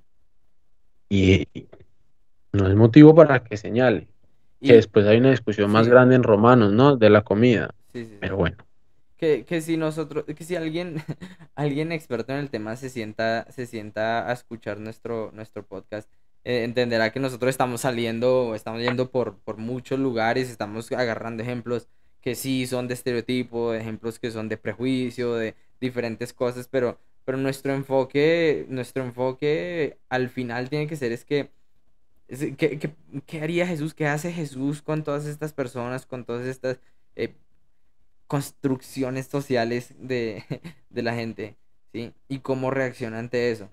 [1.10, 1.68] Y, y
[2.54, 4.08] no es motivo para que señale.
[4.60, 6.98] Y, Que después hay una discusión más grande en Romanos, ¿no?
[6.98, 7.74] De la comida.
[7.94, 8.18] Sí, sí, sí.
[8.20, 8.58] Pero bueno.
[9.16, 10.96] Que, que si nosotros, que si alguien,
[11.56, 16.10] alguien experto en el tema se sienta, se sienta a escuchar nuestro, nuestro podcast,
[16.48, 21.89] eh, entenderá que nosotros estamos saliendo, estamos yendo por, por muchos lugares, estamos agarrando ejemplos
[22.22, 27.38] que sí son de estereotipo, ejemplos que son de prejuicio, de diferentes cosas, pero, pero
[27.38, 31.52] nuestro enfoque, nuestro enfoque al final tiene que ser es que,
[32.30, 32.91] ¿qué, qué,
[33.26, 33.93] qué haría Jesús?
[33.93, 36.80] ¿Qué hace Jesús con todas estas personas, con todas estas
[37.18, 37.36] eh,
[38.28, 40.45] construcciones sociales de,
[40.89, 41.58] de la gente?
[41.91, 42.14] ¿Sí?
[42.30, 43.70] Y cómo reacciona ante eso.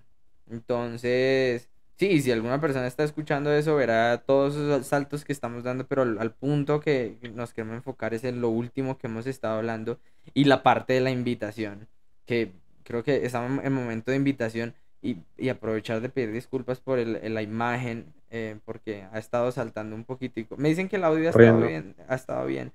[0.50, 5.86] Entonces, Sí, si alguna persona está escuchando eso, verá todos esos saltos que estamos dando,
[5.86, 9.58] pero al, al, punto que nos queremos enfocar es en lo último que hemos estado
[9.58, 10.00] hablando
[10.34, 11.86] y la parte de la invitación,
[12.26, 12.50] que
[12.82, 17.16] creo que estamos en momento de invitación y, y aprovechar de pedir disculpas por el,
[17.16, 20.56] el la imagen, eh, porque ha estado saltando un poquitico.
[20.56, 22.72] Me dicen que el audio ha estado bien, ha estado bien,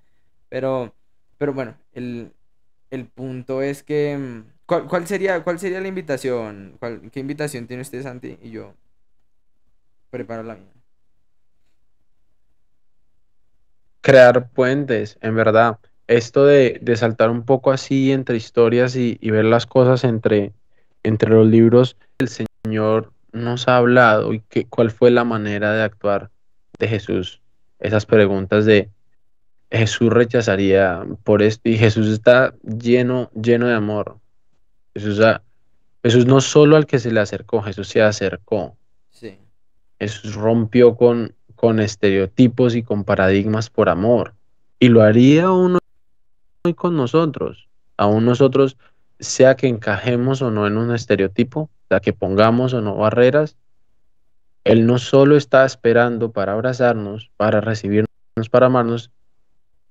[0.47, 0.93] pero,
[1.37, 2.31] pero bueno, el,
[2.89, 4.17] el punto es que...
[4.17, 6.75] mm, ¿Cuál, cuál, sería, ¿Cuál sería la invitación?
[6.79, 8.37] ¿Cuál, ¿Qué invitación tiene usted, Santi?
[8.43, 8.75] Y yo
[10.09, 10.71] preparo la mía.
[14.01, 15.79] Crear puentes, en verdad.
[16.07, 20.53] Esto de, de saltar un poco así entre historias y, y, ver las cosas entre,
[21.03, 25.83] entre los libros, el Señor nos ha hablado y que, cuál fue la manera de
[25.83, 26.31] actuar
[26.79, 27.41] de Jesús.
[27.79, 28.89] Esas preguntas de
[29.71, 34.17] Jesús rechazaría por esto y Jesús está lleno, lleno de amor.
[34.93, 35.21] Jesús,
[36.03, 38.75] Jesús no solo al que se le acercó, Jesús se acercó.
[39.11, 39.37] Sí.
[39.99, 44.33] Jesús rompió con, con estereotipos y con paradigmas por amor.
[44.79, 45.77] Y lo haría aún
[46.63, 47.67] hoy con nosotros.
[47.97, 48.77] Aún nosotros,
[49.19, 53.57] sea que encajemos o no en un estereotipo, sea que pongamos o no barreras,
[54.63, 58.07] Él no solo está esperando para abrazarnos, para recibirnos,
[58.49, 59.11] para amarnos,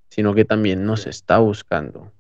[0.09, 2.11] sino que también nos está buscando.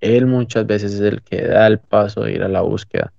[0.00, 3.12] Él muchas veces es el que da el paso de ir a la búsqueda.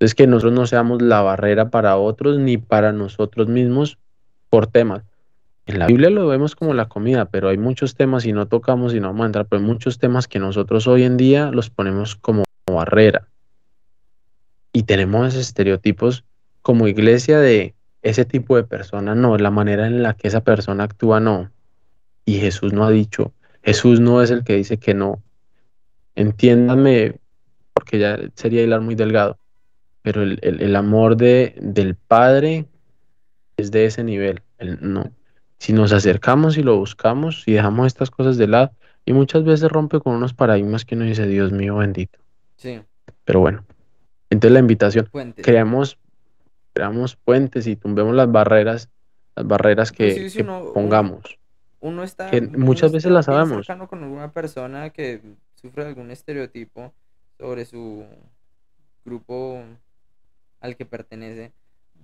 [0.00, 3.98] Entonces, que nosotros no seamos la barrera para otros ni para nosotros mismos
[4.48, 5.02] por temas.
[5.66, 8.94] En la Biblia lo vemos como la comida, pero hay muchos temas y no tocamos
[8.94, 11.68] y no vamos a entrar, pero hay muchos temas que nosotros hoy en día los
[11.68, 13.28] ponemos como barrera.
[14.72, 16.24] Y tenemos estereotipos
[16.62, 20.84] como iglesia de ese tipo de persona, no, la manera en la que esa persona
[20.84, 21.50] actúa, no.
[22.24, 25.22] Y Jesús no ha dicho, Jesús no es el que dice que no.
[26.14, 27.20] Entiéndanme,
[27.74, 29.39] porque ya sería hilar muy delgado
[30.02, 32.66] pero el, el, el amor de, del Padre
[33.56, 34.42] es de ese nivel.
[34.58, 35.10] El, no.
[35.58, 38.72] Si nos acercamos y lo buscamos y dejamos estas cosas de lado,
[39.04, 42.18] y muchas veces rompe con unos paradigmas que uno dice, Dios mío bendito.
[42.56, 42.80] Sí.
[43.24, 43.64] Pero bueno,
[44.30, 45.44] entonces la invitación, Puentes.
[45.44, 45.98] creamos,
[46.72, 48.88] creamos puentes y tumbemos las barreras,
[49.36, 51.38] las barreras que, Pues sí, sí, que uno- pongamos.
[51.80, 52.30] Uno está.
[52.30, 53.66] Que uno muchas veces está las sabemos.
[53.88, 55.20] con alguna persona que
[55.54, 56.92] sufre algún estereotipo
[57.38, 58.04] sobre su
[59.04, 59.62] grupo
[60.60, 61.52] al que pertenece.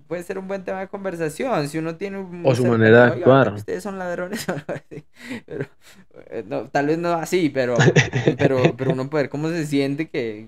[0.07, 1.67] Puede ser un buen tema de conversación.
[1.67, 2.43] Si uno tiene un.
[2.45, 3.37] O su manera de "Oiga, actuar".
[3.39, 5.03] ¿verdad que Ustedes son ladrones o algo así.
[5.45, 5.65] Pero,
[6.29, 7.75] eh, no, tal vez no así, pero,
[8.37, 10.47] pero, pero uno puede ver cómo se siente que,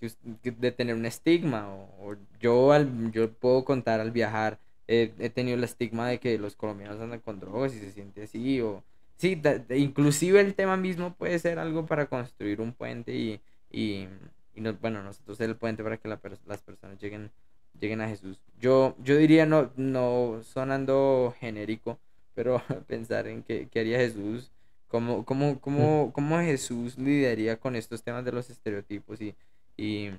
[0.00, 1.68] que us- que de tener un estigma.
[1.68, 6.18] O, o yo, al, yo puedo contar al viajar, eh, he tenido el estigma de
[6.18, 8.60] que los colombianos andan con drogas y se siente así.
[8.60, 8.82] O,
[9.18, 13.40] sí, da- da- inclusive el tema mismo puede ser algo para construir un puente y,
[13.70, 14.08] y,
[14.54, 17.30] y no- bueno, nosotros ser el puente para que la las personas lleguen,
[17.78, 18.42] lleguen a Jesús.
[18.60, 21.98] Yo, yo diría, no, no sonando genérico,
[22.34, 24.52] pero pensar en qué, qué haría Jesús,
[24.88, 29.34] cómo, cómo, cómo, cómo Jesús lidiaría con estos temas de los estereotipos y,
[29.76, 30.10] y,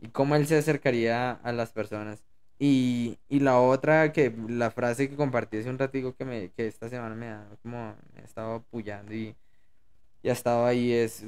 [0.00, 2.24] y cómo él se acercaría a las personas.
[2.58, 6.66] Y, y la otra, que la frase que compartí hace un ratico que, me, que
[6.66, 9.34] esta semana me ha como, me ha estado apoyando y,
[10.22, 11.24] y ha estado ahí es,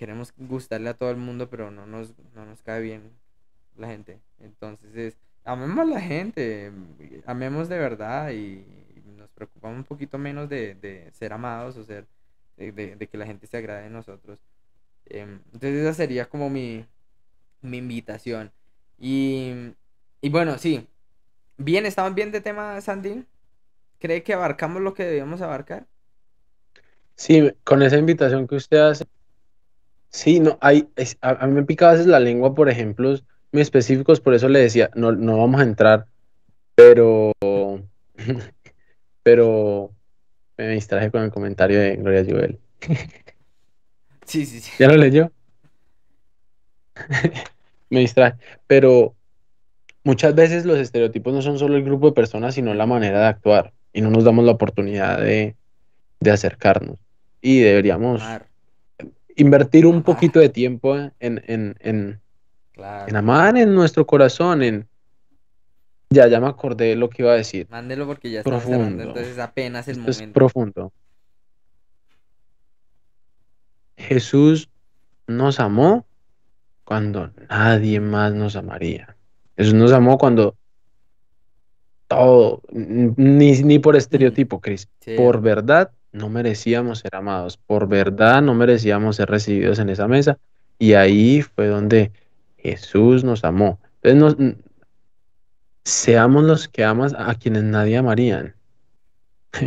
[0.00, 3.02] queremos gustarle a todo el mundo, pero no nos, no nos cae bien
[3.76, 4.18] la gente.
[4.40, 6.72] Entonces es, amemos a la gente,
[7.26, 8.64] amemos de verdad y,
[9.18, 12.06] nos preocupamos un poquito menos de, de ser amados o ser,
[12.56, 14.38] de, que la gente se agrade de nosotros.
[15.04, 16.86] Em, entonces esa sería como mi,
[17.60, 18.50] mi invitación.
[18.98, 19.52] Y,
[20.22, 20.88] y bueno, sí.
[21.58, 23.26] Bien, ¿estaban bien de tema, Sandy?
[23.98, 25.86] ¿Cree que abarcamos lo que debíamos abarcar?
[27.16, 29.04] Sí, con esa invitación que usted hace,
[30.10, 33.24] sí, no, hay, es- a, a mí me pica a veces la lengua por ejemplos
[33.52, 36.06] muy específicos, por eso le decía, no, no vamos a entrar,
[36.76, 37.32] pero,
[39.22, 39.92] pero
[40.56, 42.60] me distraje con el comentario de Gloria Joel.
[44.26, 44.70] Sí, sí, sí.
[44.78, 45.32] ¿Ya lo leyó?
[47.90, 49.14] Me distraje, pero
[50.04, 53.26] muchas veces los estereotipos no son solo el grupo de personas, sino la manera de
[53.26, 55.56] actuar, y no nos damos la oportunidad de,
[56.20, 56.98] de acercarnos.
[57.42, 58.22] y deberíamos
[59.40, 62.20] invertir un poquito de tiempo en, en, en,
[62.72, 63.08] claro.
[63.08, 64.86] en amar en nuestro corazón, en...
[66.10, 67.68] Ya, ya me acordé de lo que iba a decir.
[67.70, 69.02] Mándelo porque ya estamos cerrando, Profundo.
[69.10, 70.34] entonces apenas el Esto es momento.
[70.34, 70.92] profundo.
[73.96, 74.68] Jesús
[75.26, 76.06] nos amó
[76.84, 79.16] cuando nadie más nos amaría.
[79.56, 80.56] Jesús nos amó cuando
[82.08, 88.42] todo, ni, ni por estereotipo, Cris, Sí, por verdad no merecíamos ser amados, por verdad
[88.42, 90.38] no merecíamos ser recibidos en esa mesa.
[90.78, 92.10] Y ahí fue donde
[92.56, 93.80] Jesús nos amó.
[94.02, 94.54] Entonces, nos-
[95.84, 98.54] seamos los que amas a quienes nadie amarían.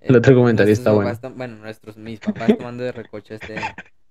[0.00, 1.10] El eh, otro comentario está bueno.
[1.10, 3.56] papás bueno, nuestros, mis papás tomando de recocha este,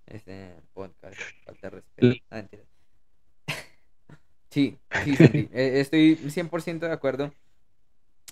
[0.08, 1.16] este podcast.
[1.46, 2.24] Falta de respeto.
[2.32, 2.44] Ah.
[4.50, 7.34] Sí, sí, Santi, eh, estoy 100% de acuerdo.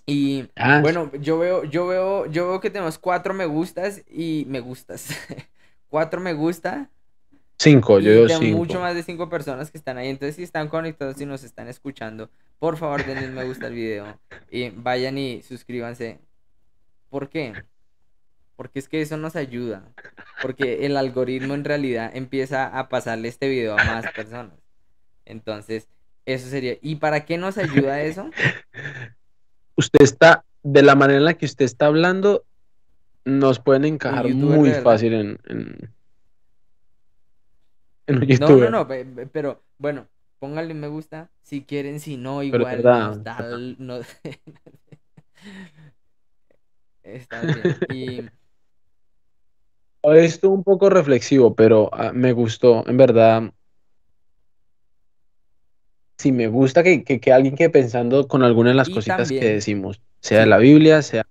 [0.09, 4.45] Y Ah, bueno, yo veo, yo veo, yo veo que tenemos cuatro me gustas y
[4.47, 5.09] me gustas.
[5.89, 6.87] Cuatro me gusta
[7.57, 8.57] cinco, yo cinco.
[8.57, 10.09] mucho más de cinco personas que están ahí.
[10.09, 12.29] Entonces, si están conectados y nos están escuchando,
[12.59, 16.19] por favor denle me gusta al video y vayan y suscríbanse.
[17.09, 17.53] ¿Por qué?
[18.55, 19.83] Porque es que eso nos ayuda.
[20.41, 24.53] Porque el algoritmo en realidad empieza a pasarle este video a más personas.
[25.25, 25.87] Entonces,
[26.25, 26.77] eso sería.
[26.81, 28.29] ¿Y para qué nos ayuda eso?
[29.79, 32.43] Usted está, de la manera en la que usted está hablando,
[33.23, 35.93] nos pueden encajar muy fácil en, en,
[38.07, 40.09] en un No, no, no, pe- pe- pero bueno,
[40.39, 43.37] pónganle me gusta si quieren, si no, igual nos da
[47.03, 47.77] Está bien.
[47.89, 48.21] Y
[50.17, 53.53] estuvo un poco reflexivo, pero ah, me gustó, en verdad.
[56.19, 59.29] Sí, me gusta que, que, que alguien quede pensando con alguna de las Y cositas
[59.29, 61.25] que también- decimos, sea de la Biblia, sea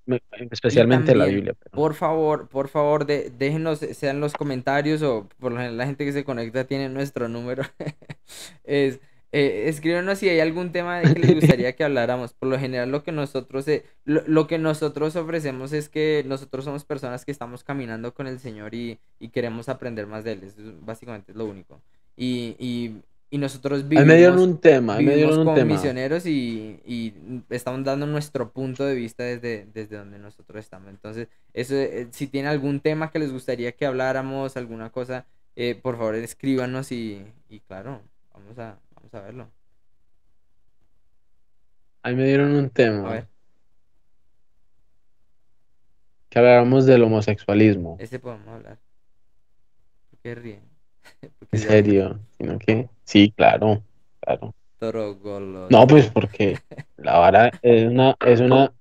[0.50, 1.54] especialmente de la también, Biblia.
[1.62, 5.76] pero- por favor, por favor, de, déjenos, sea en los comentarios o por lo general
[5.76, 7.64] la gente que se conecta tiene nuestro número.
[8.64, 12.32] es, eh, escríbanos si hay algún tema de que les gustaría que habláramos.
[12.32, 16.64] Por lo general lo que nosotros, eh, lo, lo que nosotros ofrecemos es que nosotros
[16.64, 20.40] somos personas que estamos caminando con el Señor y, y queremos aprender más de Él.
[20.44, 21.78] Eso es básicamente es lo único.
[22.16, 25.54] Y, y, y nosotros Ahí me dieron vivimos, un tema, ahí me dieron un como
[25.54, 25.64] tema.
[25.64, 27.14] misioneros y, y
[27.50, 30.90] estamos dando nuestro punto de vista desde, desde donde nosotros estamos.
[30.90, 35.26] Entonces, eso, eh, si tiene algún tema que les gustaría que habláramos, alguna cosa,
[35.56, 38.02] eh, por favor escríbanos y, y claro,
[38.32, 39.50] vamos a, vamos a verlo.
[42.02, 43.08] Ahí me dieron un A tema.
[43.10, 43.28] ver,
[46.30, 47.96] Que habláramos del homosexualismo.
[47.98, 48.78] ese podemos hablar.
[50.10, 50.67] ¿Por qué ríen?
[51.52, 53.82] En serio, sino que sí, claro,
[54.20, 54.54] claro.
[54.78, 55.72] toro goloso.
[55.72, 56.58] No, pues porque
[56.96, 58.72] la vara es una, es una,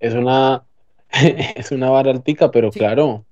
[0.00, 0.64] es una,
[1.12, 2.78] es una vara altica, pero Sí.
[2.78, 3.24] claro,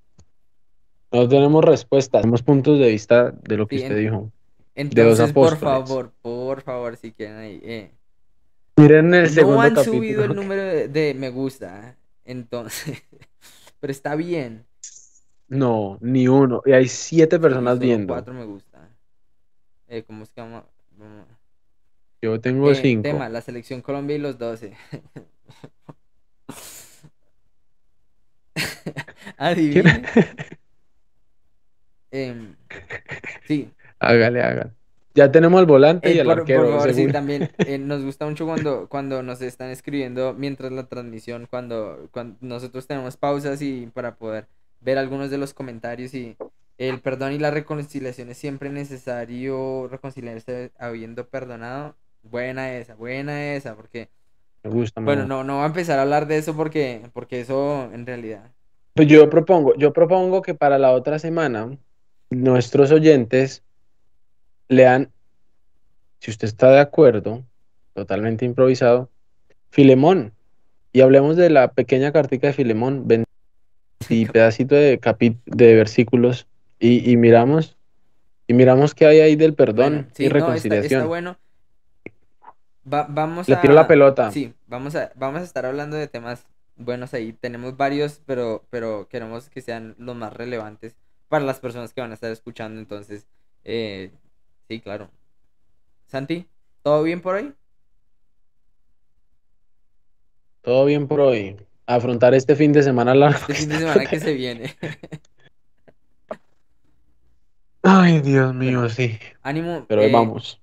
[1.12, 4.30] no tenemos respuesta, tenemos puntos de vista de lo que Sí, usted dijo.
[4.74, 7.60] Entonces, por favor, por favor, si quieren ahí.
[7.62, 7.90] eh,
[8.76, 9.98] Miren el segundo no han capítulo.
[9.98, 13.02] subido el número de, de me gusta, entonces,
[13.80, 14.67] pero está bien.
[15.48, 16.62] No, ni uno.
[16.66, 18.14] Y hay siete personas solo viendo.
[18.14, 18.88] Cuatro me gusta.
[19.88, 20.64] Eh, ¿Cómo es que vamos?
[20.96, 21.26] vamos-
[22.20, 23.02] Yo tengo Eh, cinco.
[23.04, 24.76] tema, la selección Colombia y los 12.
[29.38, 30.02] Adivine.
[32.10, 32.56] Em,
[33.46, 33.70] sí,
[34.00, 34.72] Hágale, hágale.
[35.14, 38.04] Ya tenemos el volante y eh, el por, por arquero, favor, sí, también eh, nos
[38.04, 43.60] gusta mucho cuando, cuando nos están escribiendo mientras la transmisión, cuando, cuando nosotros tenemos pausas
[43.62, 44.46] y para poder
[44.80, 46.36] ver algunos de los comentarios y
[46.78, 51.96] el perdón y la reconciliación es siempre necesario reconciliarse habiendo perdonado.
[52.22, 54.08] Buena esa, buena esa, porque
[54.62, 57.90] Me gusta, Bueno, no, no voy a empezar a hablar de eso porque, porque eso
[57.92, 58.50] en realidad.
[58.94, 61.76] Pues yo propongo, yo propongo que para la otra semana
[62.30, 63.62] nuestros oyentes
[64.68, 65.10] lean,
[66.18, 67.44] si usted está de acuerdo,
[67.94, 69.10] totalmente improvisado,
[69.70, 70.32] Filemón.
[70.92, 73.06] Y hablemos de la pequeña cartica de Filemón,
[74.08, 76.46] 20 pedacito de capi- de versículos,
[76.78, 77.76] y, y miramos,
[78.46, 81.00] y miramos qué hay ahí del perdón Bueno, sí, y no, está, reconciliación.
[81.00, 81.36] está bueno.
[82.92, 83.62] Va- vamos Le a.
[83.62, 84.30] tiro la pelota.
[84.30, 86.46] Sí, vamos a, vamos a estar hablando de temas
[86.76, 87.32] buenos ahí.
[87.32, 90.96] Tenemos varios, pero, pero queremos que sean los más relevantes
[91.28, 92.80] para las personas que van a estar escuchando.
[92.80, 93.26] Entonces,
[93.64, 94.12] eh,
[94.68, 95.10] sí, claro.
[96.08, 96.48] Santi,
[96.82, 97.54] ¿todo bien por ahí?
[100.62, 101.56] Todo bien por hoy.
[101.88, 103.38] Afrontar este fin de semana largo.
[103.40, 104.74] Este fin de semana que se viene.
[107.82, 109.18] Ay, Dios mío, sí.
[109.42, 109.86] Ánimo.
[109.88, 110.60] Pero eh, vamos.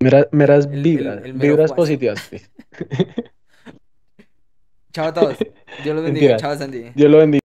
[0.00, 2.20] Mera- meras el- el- vibras, el mero vibras positivas.
[2.28, 2.50] Cris.
[4.92, 5.38] Chao a todos.
[5.82, 6.36] Dios los bendiga.
[6.36, 6.90] Chao, Santi.
[6.94, 7.40] Dios lo bendiga.